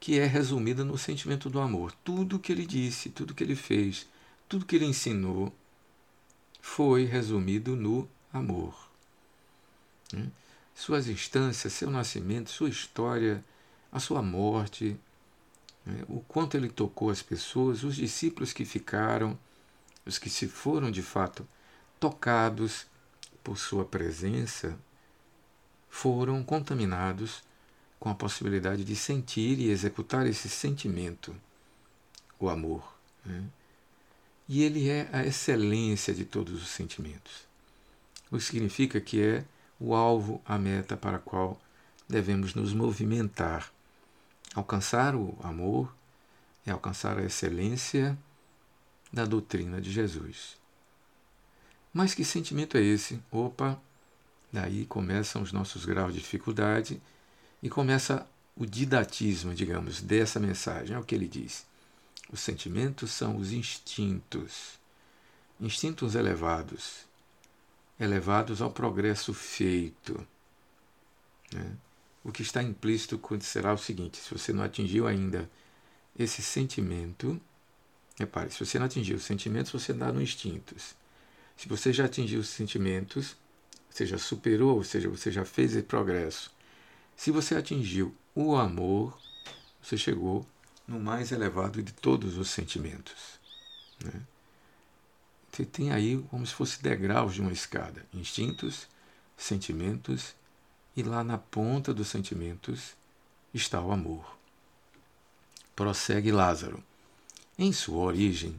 que 0.00 0.18
é 0.18 0.26
resumida 0.26 0.84
no 0.84 0.98
sentimento 0.98 1.48
do 1.48 1.60
amor. 1.60 1.92
Tudo 2.02 2.40
que 2.40 2.50
ele 2.50 2.66
disse, 2.66 3.08
tudo 3.08 3.34
que 3.34 3.44
ele 3.44 3.54
fez, 3.54 4.08
tudo 4.48 4.66
que 4.66 4.74
ele 4.74 4.86
ensinou 4.86 5.54
foi 6.60 7.04
resumido 7.04 7.76
no 7.76 8.08
amor. 8.32 8.89
Hum? 10.14 10.30
Suas 10.74 11.08
instâncias, 11.08 11.72
seu 11.72 11.90
nascimento, 11.90 12.50
sua 12.50 12.68
história, 12.68 13.44
a 13.92 13.98
sua 13.98 14.22
morte, 14.22 14.98
né? 15.84 16.04
o 16.08 16.20
quanto 16.20 16.56
ele 16.56 16.68
tocou 16.68 17.10
as 17.10 17.22
pessoas, 17.22 17.82
os 17.82 17.96
discípulos 17.96 18.52
que 18.52 18.64
ficaram, 18.64 19.38
os 20.06 20.18
que 20.18 20.30
se 20.30 20.48
foram 20.48 20.90
de 20.90 21.02
fato 21.02 21.46
tocados 21.98 22.86
por 23.42 23.58
sua 23.58 23.84
presença, 23.84 24.78
foram 25.88 26.42
contaminados 26.42 27.42
com 27.98 28.08
a 28.08 28.14
possibilidade 28.14 28.84
de 28.84 28.96
sentir 28.96 29.58
e 29.58 29.68
executar 29.68 30.26
esse 30.26 30.48
sentimento, 30.48 31.36
o 32.38 32.48
amor. 32.48 32.96
Né? 33.24 33.44
E 34.48 34.62
ele 34.62 34.88
é 34.88 35.08
a 35.12 35.24
excelência 35.24 36.14
de 36.14 36.24
todos 36.24 36.62
os 36.62 36.68
sentimentos. 36.68 37.46
O 38.30 38.38
que 38.38 38.44
significa 38.44 39.00
que 39.00 39.20
é 39.20 39.44
o 39.80 39.94
alvo, 39.94 40.40
a 40.44 40.58
meta 40.58 40.96
para 40.96 41.16
a 41.16 41.20
qual 41.20 41.58
devemos 42.08 42.54
nos 42.54 42.72
movimentar. 42.72 43.72
Alcançar 44.54 45.16
o 45.16 45.36
amor 45.42 45.92
é 46.66 46.70
alcançar 46.70 47.18
a 47.18 47.24
excelência 47.24 48.16
da 49.12 49.24
doutrina 49.24 49.80
de 49.80 49.90
Jesus. 49.90 50.56
Mas 51.92 52.14
que 52.14 52.24
sentimento 52.24 52.76
é 52.76 52.82
esse? 52.82 53.20
Opa, 53.32 53.80
Daí 54.52 54.84
começam 54.84 55.42
os 55.42 55.52
nossos 55.52 55.84
graus 55.84 56.12
de 56.12 56.20
dificuldade 56.20 57.00
e 57.62 57.68
começa 57.70 58.26
o 58.56 58.66
didatismo, 58.66 59.54
digamos, 59.54 60.00
dessa 60.00 60.40
mensagem. 60.40 60.96
É 60.96 60.98
o 60.98 61.04
que 61.04 61.14
ele 61.14 61.28
diz. 61.28 61.64
Os 62.32 62.40
sentimentos 62.40 63.12
são 63.12 63.36
os 63.36 63.52
instintos, 63.52 64.78
instintos 65.60 66.14
elevados, 66.14 67.04
elevados 68.00 68.62
ao 68.62 68.70
progresso 68.70 69.34
feito. 69.34 70.26
Né? 71.52 71.76
O 72.24 72.32
que 72.32 72.42
está 72.42 72.62
implícito 72.62 73.20
será 73.42 73.74
o 73.74 73.78
seguinte: 73.78 74.16
se 74.16 74.32
você 74.32 74.52
não 74.52 74.64
atingiu 74.64 75.06
ainda 75.06 75.48
esse 76.18 76.42
sentimento, 76.42 77.40
repare, 78.18 78.50
se 78.50 78.64
você 78.64 78.78
não 78.78 78.86
atingiu 78.86 79.16
os 79.16 79.24
sentimentos, 79.24 79.70
você 79.70 79.92
dá 79.92 80.10
no 80.10 80.22
instintos. 80.22 80.94
Se 81.56 81.68
você 81.68 81.92
já 81.92 82.06
atingiu 82.06 82.40
os 82.40 82.48
sentimentos, 82.48 83.36
você 83.90 84.06
já 84.06 84.16
superou, 84.16 84.76
ou 84.76 84.84
seja, 84.84 85.08
você 85.08 85.30
já 85.30 85.44
fez 85.44 85.72
esse 85.72 85.82
progresso. 85.82 86.50
Se 87.16 87.30
você 87.30 87.54
atingiu 87.54 88.14
o 88.34 88.56
amor, 88.56 89.18
você 89.82 89.98
chegou 89.98 90.46
no 90.86 90.98
mais 90.98 91.32
elevado 91.32 91.82
de 91.82 91.92
todos 91.92 92.38
os 92.38 92.48
sentimentos. 92.48 93.38
Né? 94.02 94.22
Você 95.60 95.66
tem 95.66 95.92
aí 95.92 96.16
como 96.30 96.46
se 96.46 96.54
fosse 96.54 96.82
degraus 96.82 97.34
de 97.34 97.42
uma 97.42 97.52
escada: 97.52 98.06
instintos, 98.14 98.88
sentimentos, 99.36 100.34
e 100.96 101.02
lá 101.02 101.22
na 101.22 101.36
ponta 101.36 101.92
dos 101.92 102.08
sentimentos 102.08 102.94
está 103.52 103.78
o 103.78 103.92
amor. 103.92 104.38
Prossegue 105.76 106.32
Lázaro. 106.32 106.82
Em 107.58 107.74
sua 107.74 107.98
origem, 107.98 108.58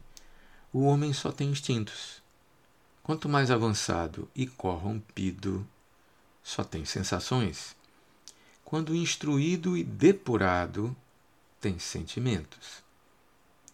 o 0.72 0.82
homem 0.82 1.12
só 1.12 1.32
tem 1.32 1.50
instintos 1.50 2.22
Quanto 3.02 3.28
mais 3.28 3.50
avançado 3.50 4.30
e 4.36 4.46
corrompido, 4.46 5.68
só 6.44 6.64
tem 6.64 6.86
sensações. 6.86 7.76
Quando 8.64 8.96
instruído 8.96 9.76
e 9.76 9.84
depurado, 9.84 10.96
tem 11.60 11.80
sentimentos. 11.80 12.84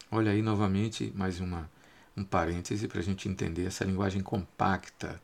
Olha 0.09 0.31
aí 0.31 0.41
novamente 0.41 1.11
mais 1.13 1.41
uma, 1.41 1.69
um 2.17 2.23
parêntese 2.23 2.87
para 2.87 2.99
a 2.99 3.03
gente 3.03 3.29
entender 3.29 3.67
essa 3.67 3.85
linguagem 3.85 4.21
compacta, 4.21 5.21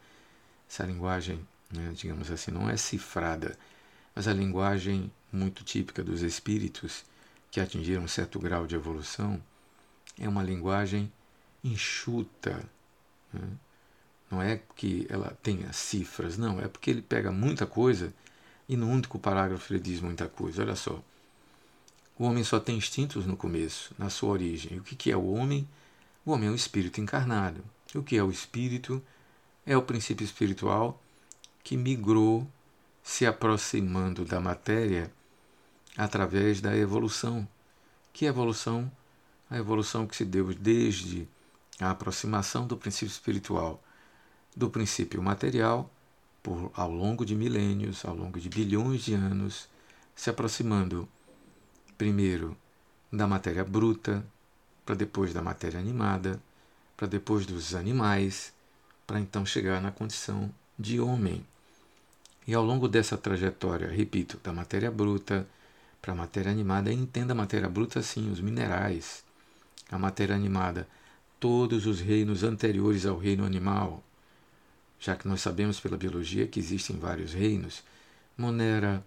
essa 0.69 0.85
linguagem, 0.85 1.45
né, 1.71 1.91
digamos 1.95 2.29
assim, 2.29 2.51
não 2.51 2.69
é 2.69 2.77
cifrada, 2.77 3.57
mas 4.15 4.27
a 4.27 4.33
linguagem 4.33 5.11
muito 5.31 5.63
típica 5.63 6.03
dos 6.03 6.21
espíritos 6.21 7.03
que 7.49 7.59
atingiram 7.59 8.03
um 8.03 8.07
certo 8.07 8.39
grau 8.39 8.67
de 8.67 8.75
evolução 8.75 9.41
é 10.19 10.29
uma 10.29 10.43
linguagem 10.43 11.11
enxuta. 11.63 12.63
Né? 13.33 13.41
Não 14.29 14.41
é 14.41 14.59
que 14.75 15.07
ela 15.09 15.35
tenha 15.41 15.73
cifras, 15.73 16.37
não, 16.37 16.59
é 16.59 16.67
porque 16.67 16.91
ele 16.91 17.01
pega 17.01 17.31
muita 17.31 17.65
coisa 17.65 18.13
e 18.69 18.77
no 18.77 18.87
único 18.87 19.17
parágrafo 19.17 19.73
ele 19.73 19.79
diz 19.79 19.99
muita 19.99 20.27
coisa. 20.27 20.61
Olha 20.61 20.75
só. 20.75 21.01
O 22.17 22.25
homem 22.25 22.43
só 22.43 22.59
tem 22.59 22.77
instintos 22.77 23.25
no 23.25 23.35
começo, 23.35 23.93
na 23.97 24.09
sua 24.09 24.29
origem. 24.29 24.77
E 24.77 24.79
o 24.79 24.83
que 24.83 25.11
é 25.11 25.17
o 25.17 25.33
homem? 25.33 25.67
O 26.25 26.31
homem 26.31 26.47
é 26.47 26.51
um 26.51 26.55
espírito 26.55 27.01
encarnado. 27.01 27.63
O 27.93 28.01
que 28.01 28.15
é 28.15 28.23
o 28.23 28.31
espírito? 28.31 29.03
É 29.65 29.75
o 29.75 29.81
princípio 29.81 30.23
espiritual 30.23 31.01
que 31.63 31.75
migrou, 31.77 32.47
se 33.01 33.25
aproximando 33.25 34.23
da 34.23 34.39
matéria 34.39 35.11
através 35.97 36.61
da 36.61 36.75
evolução. 36.75 37.47
Que 38.13 38.25
evolução? 38.25 38.91
A 39.49 39.57
evolução 39.57 40.07
que 40.07 40.15
se 40.15 40.23
deu 40.23 40.53
desde 40.53 41.27
a 41.79 41.91
aproximação 41.91 42.65
do 42.65 42.77
princípio 42.77 43.11
espiritual 43.11 43.83
do 44.55 44.69
princípio 44.69 45.21
material 45.21 45.89
por 46.41 46.71
ao 46.75 46.91
longo 46.91 47.25
de 47.25 47.35
milênios, 47.35 48.05
ao 48.05 48.15
longo 48.15 48.39
de 48.39 48.49
bilhões 48.49 49.01
de 49.03 49.13
anos, 49.13 49.67
se 50.15 50.29
aproximando 50.29 51.07
primeiro 51.97 52.55
da 53.11 53.27
matéria 53.27 53.63
bruta, 53.63 54.25
para 54.85 54.95
depois 54.95 55.33
da 55.33 55.41
matéria 55.41 55.79
animada, 55.79 56.41
para 56.95 57.07
depois 57.07 57.45
dos 57.45 57.75
animais, 57.75 58.53
para 59.05 59.19
então 59.19 59.45
chegar 59.45 59.81
na 59.81 59.91
condição 59.91 60.49
de 60.77 60.99
homem. 60.99 61.45
E 62.45 62.53
ao 62.53 62.63
longo 62.63 62.87
dessa 62.87 63.17
trajetória, 63.17 63.87
repito, 63.87 64.39
da 64.43 64.51
matéria 64.51 64.91
bruta 64.91 65.47
para 66.01 66.11
a 66.11 66.15
matéria 66.15 66.51
animada, 66.51 66.91
entenda 66.91 67.31
a 67.31 67.35
matéria 67.35 67.69
bruta 67.69 67.99
assim, 67.99 68.29
os 68.29 68.41
minerais, 68.41 69.23
a 69.89 69.97
matéria 69.97 70.35
animada, 70.35 70.87
todos 71.39 71.85
os 71.85 72.01
reinos 72.01 72.43
anteriores 72.43 73.05
ao 73.05 73.17
reino 73.17 73.45
animal, 73.45 74.03
já 74.99 75.15
que 75.15 75.27
nós 75.27 75.41
sabemos 75.41 75.79
pela 75.79 75.97
biologia 75.97 76.47
que 76.47 76.59
existem 76.59 76.97
vários 76.97 77.33
reinos, 77.33 77.83
Monera, 78.37 79.05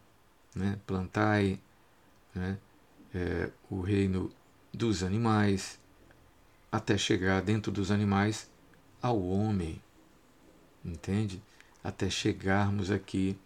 né, 0.55 0.79
Plantae, 0.87 1.61
né, 2.35 2.59
é, 3.15 3.51
o 3.71 3.81
reino 3.81 4.31
dos 4.77 5.03
animais, 5.03 5.79
até 6.71 6.99
chegar 6.99 7.41
dentro 7.41 7.73
dos 7.73 7.91
animais 7.91 8.51
ao 9.01 9.21
homem, 9.23 9.83
entende? 10.85 11.43
Até 11.83 12.11
chegarmos 12.11 12.91
aqui 12.91 13.39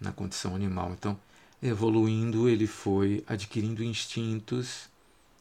na 0.00 0.12
condição 0.12 0.54
animal. 0.54 0.92
Então, 0.92 1.18
evoluindo, 1.60 2.48
ele 2.48 2.68
foi 2.68 3.24
adquirindo 3.26 3.82
instintos, 3.82 4.88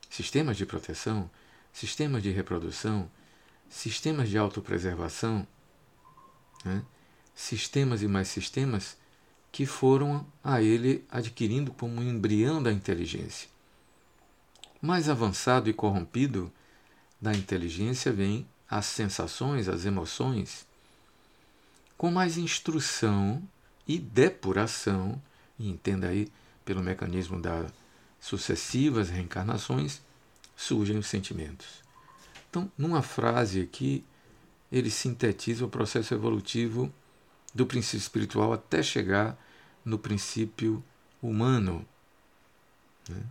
sistemas 0.10 0.58
de 0.58 0.66
proteção, 0.66 1.30
sistemas 1.72 2.24
de 2.24 2.32
reprodução, 2.32 3.10
sistemas 3.70 4.30
de 4.30 4.38
autopreservação 4.38 5.48
né? 6.66 6.84
sistemas 7.36 8.02
e 8.02 8.08
mais 8.08 8.28
sistemas 8.28 8.98
que 9.52 9.66
foram 9.66 10.26
a 10.44 10.62
ele 10.62 11.06
adquirindo 11.10 11.72
como 11.72 11.96
um 11.96 12.04
embrião 12.04 12.62
da 12.62 12.72
inteligência. 12.72 13.50
Mais 14.82 15.10
avançado 15.10 15.70
e 15.70 15.74
corrompido 15.74 16.52
da 17.20 17.34
inteligência 17.34 18.12
vem 18.14 18.48
as 18.70 18.86
sensações, 18.86 19.68
as 19.68 19.86
emoções, 19.86 20.66
com 21.98 22.12
mais 22.12 22.38
instrução 22.38 23.44
e 23.88 24.00
depuração, 24.00 25.22
e 25.58 25.70
entenda 25.70 26.08
aí 26.08 26.32
pelo 26.64 26.82
mecanismo 26.82 27.42
das 27.42 27.72
sucessivas 28.20 29.10
reencarnações, 29.10 30.02
surgem 30.56 30.98
os 30.98 31.08
sentimentos. 31.08 31.84
Então, 32.50 32.72
numa 32.78 33.02
frase 33.02 33.62
aqui, 33.62 34.06
ele 34.72 34.90
sintetiza 34.90 35.66
o 35.66 35.70
processo 35.70 36.14
evolutivo 36.14 36.94
do 37.54 37.66
princípio 37.66 37.98
espiritual 37.98 38.54
até 38.54 38.84
chegar 38.84 39.38
no 39.84 39.98
princípio 39.98 40.84
humano. 41.22 41.86
Né? 43.08 43.24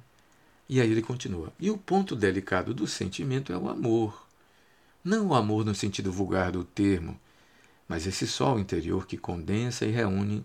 E 0.68 0.80
aí 0.80 0.90
ele 0.90 1.02
continua. 1.02 1.52
E 1.58 1.70
o 1.70 1.78
ponto 1.78 2.14
delicado 2.14 2.74
do 2.74 2.86
sentimento 2.86 3.52
é 3.52 3.56
o 3.56 3.68
amor. 3.68 4.26
Não 5.02 5.28
o 5.28 5.34
amor 5.34 5.64
no 5.64 5.74
sentido 5.74 6.12
vulgar 6.12 6.52
do 6.52 6.64
termo, 6.64 7.18
mas 7.88 8.06
esse 8.06 8.26
sol 8.26 8.58
interior 8.58 9.06
que 9.06 9.16
condensa 9.16 9.86
e 9.86 9.90
reúne 9.90 10.44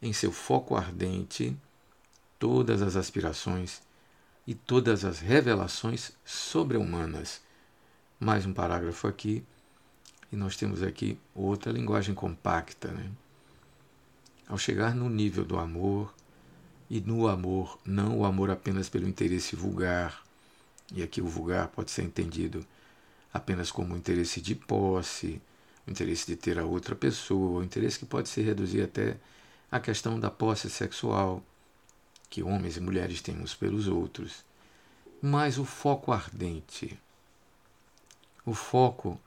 em 0.00 0.12
seu 0.12 0.32
foco 0.32 0.74
ardente 0.74 1.54
todas 2.38 2.80
as 2.80 2.96
aspirações 2.96 3.82
e 4.46 4.54
todas 4.54 5.04
as 5.04 5.18
revelações 5.18 6.12
sobre-humanas. 6.24 7.42
Mais 8.18 8.46
um 8.46 8.54
parágrafo 8.54 9.06
aqui 9.06 9.44
e 10.32 10.36
nós 10.36 10.56
temos 10.56 10.82
aqui 10.82 11.18
outra 11.34 11.72
linguagem 11.72 12.14
compacta. 12.14 12.88
Né? 12.90 13.10
Ao 14.46 14.56
chegar 14.56 14.94
no 14.94 15.10
nível 15.10 15.44
do 15.44 15.58
amor, 15.58 16.14
e 16.90 17.00
no 17.00 17.28
amor, 17.28 17.78
não 17.84 18.18
o 18.18 18.24
amor 18.24 18.50
apenas 18.50 18.88
pelo 18.88 19.08
interesse 19.08 19.54
vulgar, 19.54 20.24
e 20.92 21.02
aqui 21.02 21.20
o 21.20 21.26
vulgar 21.26 21.68
pode 21.68 21.90
ser 21.90 22.02
entendido 22.02 22.64
apenas 23.32 23.70
como 23.70 23.94
o 23.94 23.96
interesse 23.96 24.40
de 24.40 24.54
posse, 24.54 25.40
o 25.86 25.90
interesse 25.90 26.26
de 26.26 26.36
ter 26.36 26.58
a 26.58 26.64
outra 26.64 26.94
pessoa, 26.94 27.60
o 27.60 27.64
interesse 27.64 27.98
que 27.98 28.06
pode 28.06 28.28
se 28.28 28.40
reduzir 28.40 28.82
até 28.82 29.16
à 29.70 29.78
questão 29.78 30.18
da 30.18 30.30
posse 30.30 30.70
sexual, 30.70 31.42
que 32.30 32.42
homens 32.42 32.76
e 32.76 32.80
mulheres 32.80 33.20
têm 33.20 33.38
uns 33.38 33.54
pelos 33.54 33.86
outros, 33.86 34.44
mas 35.20 35.58
o 35.58 35.64
foco 35.64 36.12
ardente, 36.12 36.98
o 38.46 38.54
foco 38.54 39.20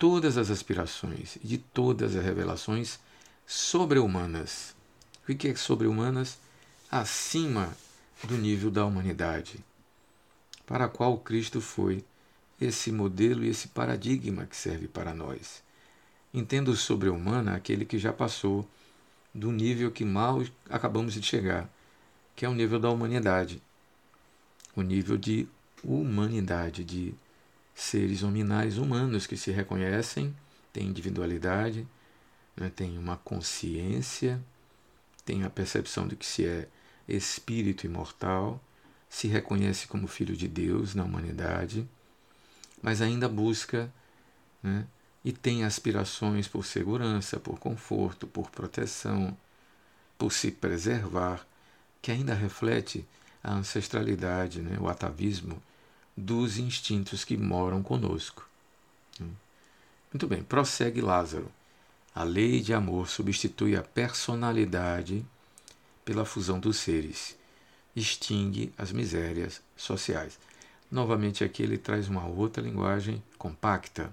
todas 0.00 0.38
as 0.38 0.50
aspirações 0.50 1.36
de 1.44 1.58
todas 1.58 2.16
as 2.16 2.24
revelações 2.24 2.98
sobre-humanas. 3.46 4.74
O 5.28 5.34
que 5.34 5.48
é 5.48 5.54
sobre-humanas? 5.54 6.38
Acima 6.92 7.72
do 8.24 8.36
nível 8.36 8.68
da 8.68 8.84
humanidade, 8.84 9.64
para 10.66 10.86
a 10.86 10.88
qual 10.88 11.16
Cristo 11.18 11.60
foi 11.60 12.04
esse 12.60 12.90
modelo 12.90 13.44
e 13.44 13.48
esse 13.48 13.68
paradigma 13.68 14.44
que 14.44 14.56
serve 14.56 14.88
para 14.88 15.14
nós. 15.14 15.62
Entendo 16.34 16.74
sobre-humana 16.74 17.54
aquele 17.54 17.84
que 17.84 17.96
já 17.96 18.12
passou 18.12 18.68
do 19.32 19.52
nível 19.52 19.92
que 19.92 20.04
mal 20.04 20.42
acabamos 20.68 21.14
de 21.14 21.22
chegar, 21.22 21.70
que 22.34 22.44
é 22.44 22.48
o 22.48 22.54
nível 22.54 22.80
da 22.80 22.90
humanidade, 22.90 23.62
o 24.74 24.82
nível 24.82 25.16
de 25.16 25.46
humanidade, 25.84 26.82
de 26.82 27.14
seres 27.72 28.24
hominais 28.24 28.78
humanos 28.78 29.28
que 29.28 29.36
se 29.36 29.52
reconhecem, 29.52 30.34
têm 30.72 30.88
individualidade, 30.88 31.86
né, 32.56 32.68
têm 32.68 32.98
uma 32.98 33.16
consciência, 33.16 34.42
têm 35.24 35.44
a 35.44 35.50
percepção 35.50 36.08
de 36.08 36.16
que 36.16 36.26
se 36.26 36.44
é 36.44 36.66
espírito 37.10 37.86
imortal, 37.86 38.62
se 39.08 39.26
reconhece 39.28 39.86
como 39.86 40.06
filho 40.06 40.36
de 40.36 40.46
Deus 40.46 40.94
na 40.94 41.04
humanidade, 41.04 41.88
mas 42.82 43.02
ainda 43.02 43.28
busca 43.28 43.92
né, 44.62 44.86
e 45.24 45.32
tem 45.32 45.64
aspirações 45.64 46.46
por 46.48 46.64
segurança, 46.64 47.38
por 47.38 47.58
conforto, 47.58 48.26
por 48.26 48.50
proteção, 48.50 49.36
por 50.16 50.32
se 50.32 50.50
preservar, 50.50 51.46
que 52.00 52.10
ainda 52.10 52.34
reflete 52.34 53.06
a 53.42 53.52
ancestralidade, 53.52 54.62
né, 54.62 54.78
o 54.78 54.88
atavismo 54.88 55.60
dos 56.16 56.58
instintos 56.58 57.24
que 57.24 57.36
moram 57.36 57.82
conosco. 57.82 58.48
Muito 60.12 60.26
bem, 60.26 60.42
prossegue 60.42 61.00
Lázaro. 61.00 61.50
A 62.12 62.24
lei 62.24 62.60
de 62.60 62.74
amor 62.74 63.08
substitui 63.08 63.76
a 63.76 63.82
personalidade 63.82 65.24
pela 66.04 66.24
fusão 66.24 66.58
dos 66.58 66.78
seres, 66.78 67.36
extingue 67.94 68.72
as 68.76 68.92
misérias 68.92 69.62
sociais. 69.76 70.38
Novamente, 70.90 71.44
aqui 71.44 71.62
ele 71.62 71.78
traz 71.78 72.08
uma 72.08 72.26
outra 72.26 72.62
linguagem 72.62 73.22
compacta. 73.38 74.12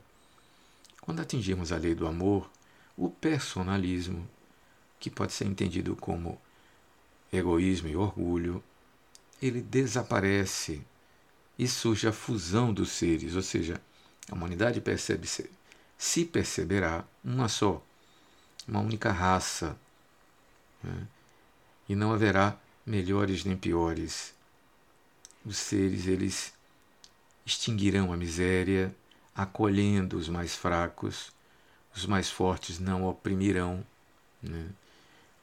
Quando 1.02 1.21
atingirmos 1.21 1.71
a 1.71 1.78
lei 1.78 1.95
do 1.95 2.08
amor, 2.08 2.50
o 2.95 3.10
personalismo, 3.10 4.28
que 5.00 5.10
pode 5.10 5.34
ser 5.34 5.45
entendido 5.45 5.95
como 5.95 6.39
egoísmo 7.32 7.88
e 7.88 7.95
orgulho, 7.95 8.63
ele 9.41 9.62
desaparece 9.62 10.84
e 11.58 11.67
surge 11.67 12.08
a 12.08 12.13
fusão 12.13 12.73
dos 12.73 12.91
seres, 12.91 13.36
ou 13.36 13.41
seja, 13.41 13.82
a 14.30 14.36
humanidade 14.36 14.82
percebe 14.82 15.28
-se, 15.28 15.50
se 15.97 16.26
perceberá 16.26 17.06
uma 17.23 17.47
só, 17.47 17.84
uma 18.67 18.80
única 18.80 19.12
raça, 19.12 19.78
né? 20.84 21.08
E 21.88 21.95
não 21.95 22.12
haverá 22.12 22.58
melhores 22.86 23.43
nem 23.43 23.56
piores. 23.56 24.34
Os 25.45 25.58
seres 25.58 26.08
eles 26.08 26.54
extinguirão 27.45 28.12
a 28.12 28.17
miséria, 28.17 28.93
acolhendo 29.36 30.17
os 30.17 30.28
mais 30.28 30.56
fracos, 30.56 31.32
os 31.95 32.06
mais 32.06 32.30
fortes 32.30 32.80
não 32.80 33.06
oprimirão, 33.06 33.86
né? 34.41 34.69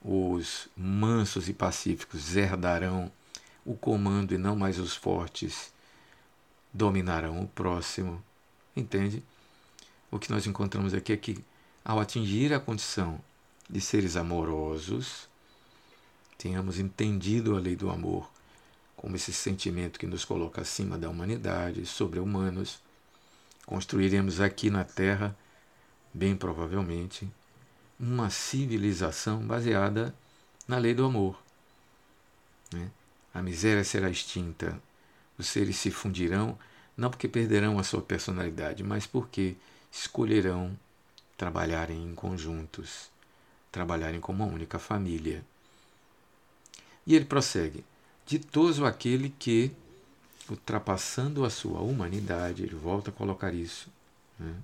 os 0.04 0.68
mansos 0.76 1.48
e 1.48 1.54
pacíficos 1.54 2.36
herdarão 2.36 3.10
o 3.64 3.74
comando 3.74 4.34
e 4.34 4.38
não 4.38 4.54
mais 4.54 4.78
os 4.78 4.94
fortes 4.94 5.72
dominarão 6.72 7.40
o 7.40 7.48
próximo. 7.48 8.22
Entende? 8.76 9.22
O 10.10 10.18
que 10.18 10.30
nós 10.30 10.46
encontramos 10.46 10.92
aqui 10.92 11.12
é 11.12 11.16
que, 11.16 11.42
ao 11.84 11.98
atingir 11.98 12.52
a 12.52 12.60
condição 12.60 13.18
de 13.68 13.80
seres 13.80 14.16
amorosos, 14.16 15.28
tenhamos 16.38 16.78
entendido 16.78 17.56
a 17.56 17.60
lei 17.60 17.76
do 17.76 17.90
amor 17.90 18.28
como 19.04 19.16
esse 19.16 19.34
sentimento 19.34 19.98
que 19.98 20.06
nos 20.06 20.24
coloca 20.24 20.62
acima 20.62 20.96
da 20.96 21.10
humanidade, 21.10 21.84
sobre 21.84 22.18
humanos, 22.18 22.80
construiremos 23.66 24.40
aqui 24.40 24.70
na 24.70 24.82
Terra, 24.82 25.36
bem 26.14 26.34
provavelmente, 26.34 27.30
uma 28.00 28.30
civilização 28.30 29.46
baseada 29.46 30.14
na 30.66 30.78
lei 30.78 30.94
do 30.94 31.04
amor. 31.04 31.38
Né? 32.72 32.90
A 33.34 33.42
miséria 33.42 33.84
será 33.84 34.08
extinta, 34.08 34.80
os 35.36 35.48
seres 35.48 35.76
se 35.76 35.90
fundirão, 35.90 36.58
não 36.96 37.10
porque 37.10 37.28
perderão 37.28 37.78
a 37.78 37.82
sua 37.82 38.00
personalidade, 38.00 38.82
mas 38.82 39.06
porque 39.06 39.54
escolherão 39.92 40.74
trabalharem 41.36 42.02
em 42.02 42.14
conjuntos, 42.14 43.10
trabalharem 43.70 44.18
como 44.18 44.44
uma 44.44 44.50
única 44.50 44.78
família. 44.78 45.44
E 47.06 47.14
ele 47.14 47.24
prossegue: 47.24 47.84
Ditoso 48.26 48.84
aquele 48.84 49.28
que, 49.38 49.70
ultrapassando 50.48 51.44
a 51.44 51.50
sua 51.50 51.80
humanidade, 51.80 52.62
ele 52.62 52.74
volta 52.74 53.10
a 53.10 53.12
colocar 53.12 53.52
isso, 53.52 53.88
né? 54.38 54.54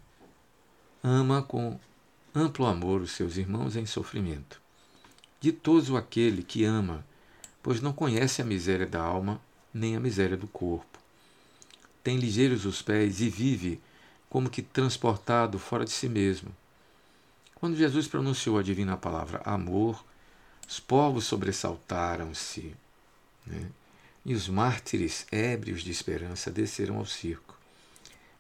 ama 1.03 1.43
com 1.43 1.79
amplo 2.35 2.67
amor 2.67 3.01
os 3.01 3.13
seus 3.13 3.37
irmãos 3.37 3.77
em 3.77 3.87
sofrimento. 3.87 4.61
Ditoso 5.41 5.97
aquele 5.97 6.43
que 6.43 6.65
ama, 6.65 7.05
pois 7.63 7.81
não 7.81 7.93
conhece 7.93 8.43
a 8.43 8.45
miséria 8.45 8.87
da 8.87 9.03
alma 9.03 9.41
nem 9.73 9.97
a 9.97 10.01
miséria 10.01 10.37
do 10.37 10.47
corpo. 10.47 10.99
Tem 12.03 12.19
ligeiros 12.19 12.65
os 12.65 12.83
pés 12.83 13.21
e 13.21 13.29
vive 13.29 13.81
como 14.29 14.51
que 14.51 14.63
transportado 14.63 15.59
fora 15.59 15.85
de 15.85 15.91
si 15.91 16.09
mesmo. 16.09 16.55
Quando 17.55 17.77
Jesus 17.77 18.07
pronunciou 18.09 18.59
a 18.59 18.63
divina 18.63 18.97
palavra 18.97 19.43
amor, 19.45 20.03
os 20.71 20.79
povos 20.79 21.25
sobressaltaram-se, 21.25 22.77
né? 23.45 23.69
e 24.25 24.35
os 24.35 24.49
mártires, 24.49 25.27
ébrios 25.33 25.83
de 25.83 25.91
esperança, 25.91 26.49
desceram 26.49 26.99
ao 26.99 27.07
circo. 27.07 27.59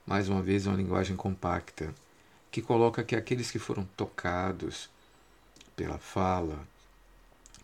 Mais 0.06 0.28
uma 0.28 0.40
vez, 0.40 0.64
uma 0.64 0.76
linguagem 0.76 1.16
compacta, 1.16 1.92
que 2.52 2.62
coloca 2.62 3.02
que 3.02 3.16
aqueles 3.16 3.50
que 3.50 3.58
foram 3.58 3.84
tocados 3.96 4.88
pela 5.74 5.98
fala, 5.98 6.64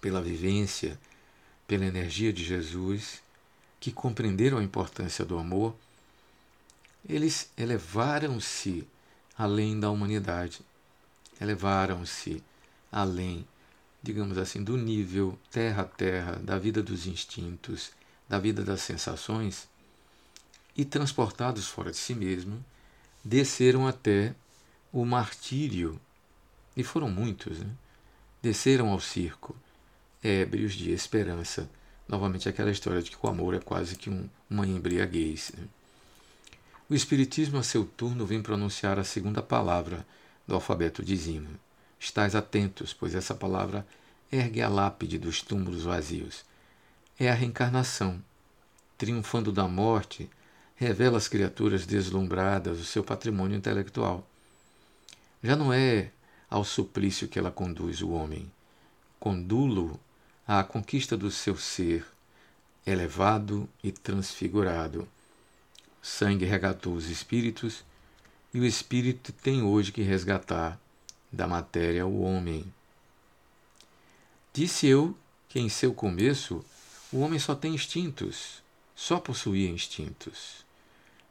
pela 0.00 0.20
vivência, 0.20 0.98
pela 1.68 1.85
energia 1.85 2.33
de 2.33 2.44
Jesus, 2.44 3.22
que 3.79 3.92
compreenderam 3.92 4.59
a 4.59 4.64
importância 4.64 5.24
do 5.24 5.38
amor, 5.38 5.76
eles 7.09 7.50
elevaram-se 7.57 8.85
além 9.38 9.79
da 9.79 9.90
humanidade 9.90 10.61
elevaram-se 11.40 12.42
além, 12.90 13.46
digamos 14.07 14.38
assim, 14.38 14.62
do 14.62 14.77
nível 14.77 15.37
terra 15.51 15.83
a 15.83 15.85
terra 15.85 16.37
da 16.37 16.57
vida 16.57 16.81
dos 16.81 17.09
instintos, 17.09 17.90
da 18.29 18.38
vida 18.38 18.62
das 18.62 18.81
sensações, 18.81 19.69
e 20.77 20.85
transportados 20.85 21.66
fora 21.66 21.90
de 21.90 21.97
si 21.97 22.14
mesmo, 22.14 22.64
desceram 23.25 23.85
até 23.85 24.33
o 24.92 25.05
martírio, 25.05 26.01
e 26.77 26.85
foram 26.85 27.11
muitos, 27.11 27.59
né? 27.59 27.71
desceram 28.40 28.90
ao 28.90 29.01
circo, 29.01 29.57
ébrios 30.23 30.75
de 30.75 30.92
esperança. 30.92 31.69
Novamente 32.07 32.49
aquela 32.49 32.71
história 32.71 33.03
de 33.03 33.11
que 33.11 33.19
o 33.21 33.29
amor 33.29 33.55
é 33.55 33.59
quase 33.59 33.97
que 33.97 34.09
um, 34.09 34.29
uma 34.49 34.64
embriaguez. 34.64 35.51
Né? 35.59 35.64
O 36.88 36.95
Espiritismo, 36.95 37.59
a 37.59 37.64
seu 37.64 37.85
turno, 37.85 38.25
vem 38.25 38.40
pronunciar 38.40 39.01
a 39.01 39.05
segunda 39.05 39.42
palavra 39.42 40.07
do 40.47 40.55
alfabeto 40.55 41.03
dizima. 41.03 41.65
Estais 41.98 42.35
atentos, 42.35 42.92
pois 42.92 43.14
essa 43.14 43.35
palavra 43.35 43.87
ergue 44.30 44.61
a 44.62 44.68
lápide 44.68 45.18
dos 45.18 45.42
túmulos 45.42 45.85
vazios. 45.85 46.44
É 47.18 47.30
a 47.30 47.35
reencarnação. 47.35 48.22
Triunfando 48.98 49.52
da 49.52 49.66
morte, 49.66 50.28
revela 50.74 51.18
às 51.18 51.28
criaturas 51.28 51.87
deslumbradas 51.87 52.78
o 52.78 52.85
seu 52.85 53.02
patrimônio 53.02 53.56
intelectual. 53.56 54.26
Já 55.42 55.56
não 55.56 55.72
é 55.72 56.11
ao 56.48 56.64
suplício 56.64 57.28
que 57.28 57.38
ela 57.38 57.50
conduz 57.50 58.02
o 58.02 58.11
homem. 58.11 58.50
Condulo 59.18 59.98
à 60.46 60.62
conquista 60.62 61.16
do 61.16 61.30
seu 61.30 61.56
ser, 61.56 62.06
elevado 62.87 63.68
e 63.82 63.90
transfigurado. 63.90 65.09
Sangue 66.00 66.44
regatou 66.44 66.94
os 66.94 67.11
espíritos 67.11 67.85
e 68.54 68.61
o 68.61 68.64
espírito 68.64 69.32
tem 69.32 69.62
hoje 69.62 69.90
que 69.90 70.02
resgatar 70.02 70.78
da 71.33 71.47
matéria 71.47 72.07
o 72.07 72.21
homem. 72.23 72.65
Disse 74.53 74.87
eu 74.87 75.17
que 75.49 75.59
em 75.59 75.69
seu 75.69 75.93
começo 75.93 76.65
o 77.12 77.21
homem 77.21 77.39
só 77.39 77.55
tem 77.55 77.75
instintos, 77.75 78.62
só 78.95 79.19
possuía 79.19 79.69
instintos. 79.69 80.65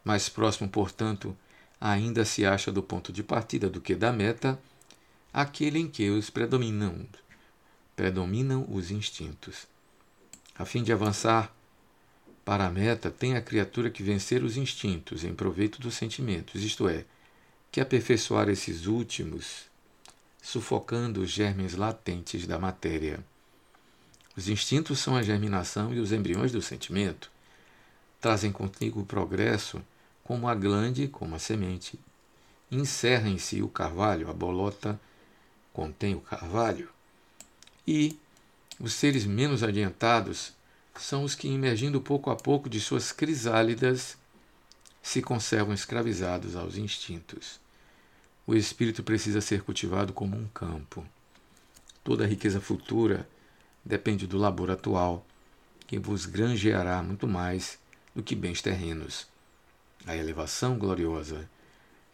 Mais 0.03 0.29
próximo, 0.29 0.69
portanto, 0.69 1.35
ainda 1.79 2.23
se 2.23 2.45
acha 2.45 2.71
do 2.71 2.83
ponto 2.83 3.11
de 3.11 3.23
partida 3.23 3.69
do 3.69 3.81
que 3.81 3.95
da 3.95 4.11
meta, 4.11 4.59
aquele 5.33 5.79
em 5.79 5.87
que 5.87 6.09
os 6.09 6.29
predominam, 6.29 7.05
predominam 7.95 8.65
os 8.69 8.91
instintos. 8.91 9.67
A 10.57 10.63
fim 10.63 10.83
de 10.83 10.93
avançar 10.93 11.53
para 12.45 12.67
a 12.67 12.69
meta, 12.69 13.09
tem 13.09 13.35
a 13.35 13.41
criatura 13.41 13.89
que 13.89 14.03
vencer 14.03 14.43
os 14.43 14.55
instintos 14.55 15.23
em 15.23 15.33
proveito 15.33 15.81
dos 15.81 15.95
sentimentos, 15.95 16.63
isto 16.63 16.87
é, 16.87 17.03
que 17.71 17.81
aperfeiçoar 17.81 18.47
esses 18.49 18.85
últimos, 18.85 19.65
sufocando 20.45 21.21
os 21.21 21.31
germes 21.31 21.73
latentes 21.73 22.45
da 22.45 22.59
matéria. 22.59 23.19
Os 24.37 24.47
instintos 24.47 24.99
são 24.99 25.15
a 25.15 25.23
germinação 25.23 25.91
e 25.91 25.99
os 25.99 26.11
embriões 26.11 26.51
do 26.51 26.61
sentimento. 26.61 27.31
Trazem 28.21 28.51
contigo 28.51 29.01
o 29.01 29.05
progresso 29.05 29.81
como 30.23 30.47
a 30.47 30.53
glande, 30.53 31.07
como 31.07 31.33
a 31.33 31.39
semente. 31.39 31.99
Encerra 32.71 33.27
em 33.27 33.39
si 33.39 33.63
o 33.63 33.67
carvalho, 33.67 34.29
a 34.29 34.33
bolota 34.33 35.01
contém 35.73 36.13
o 36.13 36.21
carvalho. 36.21 36.89
E 37.87 38.15
os 38.79 38.93
seres 38.93 39.25
menos 39.25 39.63
adiantados 39.63 40.53
são 40.95 41.23
os 41.23 41.33
que, 41.33 41.47
emergindo 41.47 41.99
pouco 41.99 42.29
a 42.29 42.35
pouco 42.35 42.69
de 42.69 42.79
suas 42.79 43.11
crisálidas, 43.11 44.15
se 45.01 45.23
conservam 45.23 45.73
escravizados 45.73 46.55
aos 46.55 46.77
instintos. 46.77 47.64
O 48.47 48.53
espírito 48.53 49.01
precisa 49.01 49.41
ser 49.41 49.63
cultivado 49.63 50.13
como 50.13 50.37
um 50.37 50.47
campo. 50.49 51.03
Toda 52.03 52.23
a 52.23 52.27
riqueza 52.27 52.61
futura 52.61 53.27
depende 53.83 54.27
do 54.27 54.37
labor 54.37 54.69
atual, 54.69 55.25
que 55.87 55.97
vos 55.97 56.27
granjeará 56.27 57.01
muito 57.01 57.27
mais 57.27 57.79
do 58.13 58.21
que 58.21 58.35
bens 58.35 58.61
terrenos. 58.61 59.27
A 60.05 60.15
elevação 60.15 60.77
gloriosa 60.77 61.49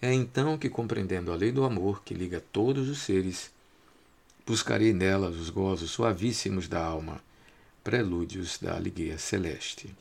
é 0.01 0.13
então 0.13 0.57
que, 0.57 0.69
compreendendo 0.69 1.31
a 1.31 1.35
lei 1.35 1.51
do 1.51 1.65
amor 1.65 2.01
que 2.03 2.13
liga 2.13 2.41
todos 2.51 2.87
os 2.87 2.99
seres, 2.99 3.51
buscarei 4.45 4.93
nelas 4.93 5.35
os 5.35 5.49
gozos 5.49 5.91
suavíssimos 5.91 6.67
da 6.69 6.81
alma, 6.81 7.21
prelúdios 7.83 8.57
da 8.57 8.75
alegria 8.75 9.17
celeste. 9.17 9.93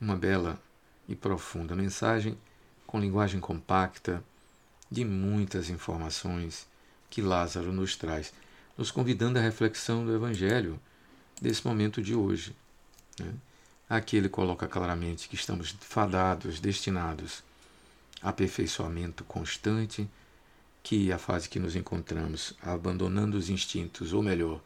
Uma 0.00 0.16
bela 0.16 0.60
e 1.08 1.14
profunda 1.14 1.76
mensagem, 1.76 2.36
com 2.86 3.00
linguagem 3.00 3.40
compacta, 3.40 4.22
de 4.90 5.04
muitas 5.04 5.68
informações 5.68 6.66
que 7.10 7.22
Lázaro 7.22 7.72
nos 7.72 7.96
traz, 7.96 8.32
nos 8.76 8.90
convidando 8.90 9.38
à 9.38 9.42
reflexão 9.42 10.04
do 10.04 10.14
Evangelho 10.14 10.80
desse 11.40 11.66
momento 11.66 12.02
de 12.02 12.14
hoje. 12.14 12.54
Né? 13.18 13.32
Aqui 13.88 14.16
ele 14.16 14.28
coloca 14.28 14.66
claramente 14.66 15.28
que 15.28 15.34
estamos 15.34 15.70
fadados, 15.80 16.60
destinados 16.60 17.42
a 18.20 18.30
aperfeiçoamento 18.30 19.24
constante, 19.24 20.08
que 20.82 21.12
a 21.12 21.18
fase 21.18 21.48
que 21.48 21.58
nos 21.58 21.76
encontramos, 21.76 22.54
abandonando 22.62 23.36
os 23.36 23.48
instintos, 23.48 24.12
ou 24.12 24.22
melhor, 24.22 24.60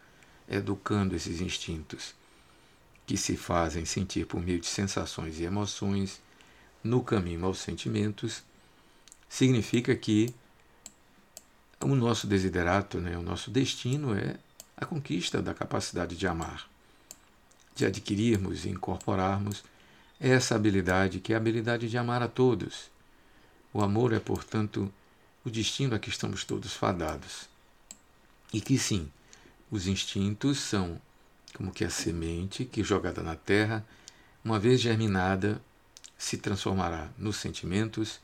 educando 0.48 1.14
esses 1.14 1.40
instintos 1.40 2.14
que 3.06 3.16
se 3.16 3.36
fazem 3.36 3.84
sentir 3.84 4.26
por 4.26 4.40
meio 4.40 4.60
de 4.60 4.66
sensações 4.66 5.40
e 5.40 5.44
emoções 5.44 6.20
no 6.82 7.02
caminho 7.02 7.44
aos 7.44 7.58
sentimentos, 7.58 8.42
significa 9.30 9.94
que 9.94 10.34
o 11.80 11.94
nosso 11.94 12.26
desiderato, 12.26 13.00
né, 13.00 13.16
o 13.16 13.22
nosso 13.22 13.50
destino 13.50 14.14
é 14.14 14.36
a 14.76 14.84
conquista 14.84 15.40
da 15.40 15.54
capacidade 15.54 16.16
de 16.16 16.26
amar, 16.26 16.68
de 17.74 17.86
adquirirmos 17.86 18.66
e 18.66 18.70
incorporarmos 18.70 19.62
essa 20.18 20.56
habilidade 20.56 21.20
que 21.20 21.32
é 21.32 21.36
a 21.36 21.38
habilidade 21.38 21.88
de 21.88 21.96
amar 21.96 22.22
a 22.22 22.28
todos. 22.28 22.90
O 23.72 23.80
amor 23.80 24.12
é, 24.12 24.18
portanto, 24.18 24.92
o 25.44 25.48
destino 25.48 25.94
a 25.94 25.98
que 25.98 26.10
estamos 26.10 26.44
todos 26.44 26.74
fadados. 26.74 27.48
E 28.52 28.60
que 28.60 28.76
sim, 28.76 29.08
os 29.70 29.86
instintos 29.86 30.58
são 30.58 31.00
como 31.54 31.70
que 31.70 31.84
a 31.84 31.90
semente 31.90 32.64
que, 32.64 32.82
jogada 32.82 33.22
na 33.22 33.36
terra, 33.36 33.86
uma 34.44 34.58
vez 34.58 34.80
germinada, 34.80 35.62
se 36.18 36.36
transformará 36.36 37.08
nos 37.16 37.36
sentimentos 37.36 38.20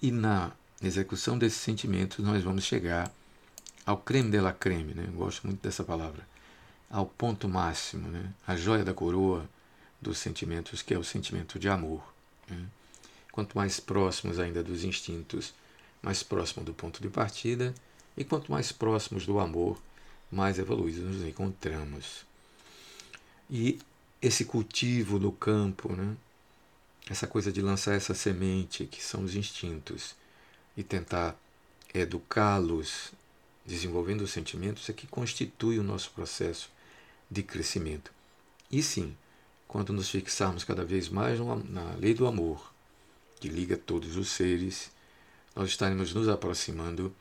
e 0.00 0.10
na 0.10 0.52
execução 0.82 1.38
desses 1.38 1.60
sentimentos 1.60 2.24
nós 2.24 2.42
vamos 2.42 2.64
chegar 2.64 3.12
ao 3.84 3.96
creme 3.96 4.30
de 4.30 4.40
la 4.40 4.52
creme, 4.52 4.94
né? 4.94 5.04
Eu 5.06 5.12
gosto 5.12 5.46
muito 5.46 5.62
dessa 5.62 5.82
palavra, 5.82 6.26
ao 6.90 7.06
ponto 7.06 7.48
máximo, 7.48 8.08
né? 8.08 8.32
A 8.46 8.56
joia 8.56 8.84
da 8.84 8.94
coroa 8.94 9.48
dos 10.00 10.18
sentimentos, 10.18 10.82
que 10.82 10.94
é 10.94 10.98
o 10.98 11.04
sentimento 11.04 11.58
de 11.58 11.68
amor. 11.68 12.02
Né? 12.48 12.66
quanto 13.38 13.56
mais 13.56 13.78
próximos 13.78 14.40
ainda 14.40 14.64
dos 14.64 14.82
instintos, 14.82 15.54
mais 16.02 16.24
próximo 16.24 16.64
do 16.64 16.74
ponto 16.74 17.00
de 17.00 17.08
partida, 17.08 17.72
e 18.16 18.24
quanto 18.24 18.50
mais 18.50 18.72
próximos 18.72 19.24
do 19.24 19.38
amor, 19.38 19.80
mais 20.28 20.58
evoluídos 20.58 21.04
nos 21.04 21.22
encontramos. 21.24 22.26
E 23.48 23.78
esse 24.20 24.44
cultivo 24.44 25.20
no 25.20 25.30
campo, 25.30 25.92
né? 25.92 26.16
Essa 27.12 27.26
coisa 27.26 27.50
de 27.50 27.60
lançar 27.62 27.94
essa 27.94 28.14
semente, 28.14 28.86
que 28.86 29.02
são 29.02 29.24
os 29.24 29.34
instintos, 29.34 30.14
e 30.76 30.82
tentar 30.82 31.36
educá-los, 31.94 33.12
desenvolvendo 33.64 34.22
os 34.22 34.30
sentimentos, 34.30 34.88
é 34.88 34.92
que 34.92 35.06
constitui 35.06 35.78
o 35.78 35.82
nosso 35.82 36.10
processo 36.10 36.70
de 37.30 37.42
crescimento. 37.42 38.12
E 38.70 38.82
sim, 38.82 39.16
quando 39.66 39.92
nos 39.92 40.08
fixarmos 40.08 40.64
cada 40.64 40.84
vez 40.84 41.08
mais 41.08 41.38
na 41.68 41.94
lei 41.98 42.14
do 42.14 42.26
amor, 42.26 42.72
que 43.40 43.48
liga 43.48 43.76
todos 43.76 44.16
os 44.16 44.28
seres, 44.28 44.90
nós 45.54 45.68
estaremos 45.68 46.14
nos 46.14 46.28
aproximando 46.28 47.14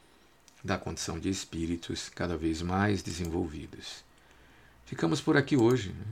da 0.63 0.77
condição 0.77 1.19
de 1.19 1.29
espíritos 1.29 2.09
cada 2.09 2.35
vez 2.35 2.61
mais 2.61 3.01
desenvolvidos. 3.01 4.03
Ficamos 4.85 5.21
por 5.21 5.37
aqui 5.37 5.55
hoje. 5.55 5.89
Né? 5.89 6.05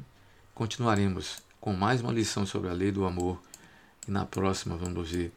Continuaremos 0.54 1.40
com 1.60 1.74
mais 1.74 2.02
uma 2.02 2.12
lição 2.12 2.46
sobre 2.46 2.70
a 2.70 2.74
lei 2.74 2.92
do 2.92 3.06
amor 3.06 3.42
e 4.08 4.12
na 4.12 4.26
próxima 4.26 4.76
vamos 4.76 5.12
ver 5.12 5.32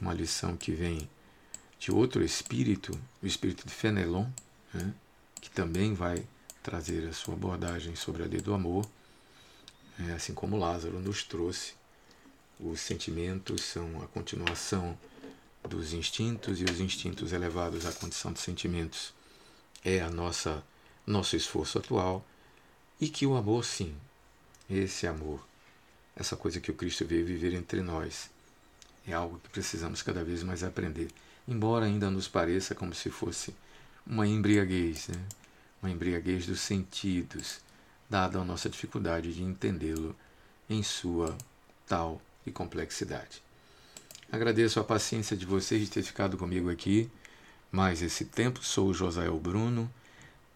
uma 0.00 0.14
lição 0.14 0.56
que 0.56 0.72
vem 0.72 1.08
de 1.78 1.92
outro 1.92 2.24
espírito, 2.24 2.98
o 3.22 3.26
espírito 3.26 3.66
de 3.66 3.72
Fenelon, 3.72 4.26
né? 4.72 4.94
que 5.40 5.50
também 5.50 5.94
vai 5.94 6.26
trazer 6.62 7.08
a 7.08 7.12
sua 7.12 7.34
abordagem 7.34 7.94
sobre 7.94 8.22
a 8.22 8.26
lei 8.26 8.40
do 8.40 8.54
amor, 8.54 8.88
é, 9.98 10.12
assim 10.12 10.34
como 10.34 10.58
Lázaro 10.58 11.00
nos 11.00 11.22
trouxe. 11.22 11.74
Os 12.58 12.80
sentimentos 12.80 13.62
são 13.62 14.02
a 14.02 14.06
continuação 14.08 14.98
dos 15.68 15.92
instintos 15.92 16.60
e 16.60 16.64
os 16.64 16.80
instintos 16.80 17.32
elevados 17.32 17.86
à 17.86 17.92
condição 17.92 18.32
de 18.32 18.40
sentimentos 18.40 19.12
é 19.84 20.00
a 20.00 20.10
nossa 20.10 20.64
nosso 21.06 21.36
esforço 21.36 21.78
atual 21.78 22.26
e 23.00 23.08
que 23.08 23.26
o 23.26 23.36
amor 23.36 23.64
sim, 23.64 23.94
esse 24.68 25.06
amor, 25.06 25.46
essa 26.16 26.34
coisa 26.34 26.58
que 26.58 26.70
o 26.70 26.74
Cristo 26.74 27.04
veio 27.04 27.26
viver 27.26 27.52
entre 27.52 27.82
nós, 27.82 28.30
é 29.06 29.12
algo 29.12 29.38
que 29.38 29.50
precisamos 29.50 30.02
cada 30.02 30.24
vez 30.24 30.42
mais 30.42 30.64
aprender, 30.64 31.08
embora 31.46 31.84
ainda 31.84 32.10
nos 32.10 32.26
pareça 32.26 32.74
como 32.74 32.94
se 32.94 33.10
fosse 33.10 33.54
uma 34.06 34.26
embriaguez, 34.26 35.08
né? 35.08 35.22
uma 35.82 35.90
embriaguez 35.90 36.46
dos 36.46 36.60
sentidos, 36.60 37.60
dada 38.08 38.40
a 38.40 38.44
nossa 38.44 38.68
dificuldade 38.68 39.34
de 39.34 39.42
entendê-lo 39.42 40.16
em 40.68 40.82
sua 40.82 41.36
tal 41.86 42.20
e 42.44 42.50
complexidade. 42.50 43.42
Agradeço 44.30 44.80
a 44.80 44.84
paciência 44.84 45.36
de 45.36 45.46
vocês 45.46 45.82
de 45.82 45.90
ter 45.90 46.02
ficado 46.02 46.36
comigo 46.36 46.70
aqui 46.70 47.08
mais 47.70 48.02
esse 48.02 48.24
tempo. 48.24 48.64
Sou 48.64 48.88
o 48.88 48.94
Josael 48.94 49.38
Bruno. 49.38 49.90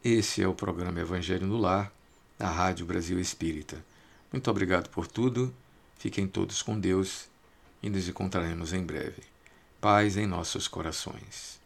Esse 0.03 0.43
é 0.43 0.49
o 0.49 0.55
programa 0.55 1.01
Evangelho 1.01 1.47
no 1.47 1.57
Lar, 1.57 1.93
da 2.39 2.51
Rádio 2.51 2.87
Brasil 2.87 3.21
Espírita. 3.21 3.85
Muito 4.33 4.51
obrigado 4.51 4.89
por 4.91 5.07
tudo. 5.07 5.55
Fiquem 5.97 6.27
todos 6.27 6.63
com 6.63 6.79
Deus 6.79 7.29
e 7.83 7.91
nos 7.91 8.09
encontraremos 8.09 8.73
em 8.73 8.83
breve. 8.83 9.23
Paz 9.81 10.17
em 10.17 10.27
nossos 10.27 10.67
corações. 10.67 11.60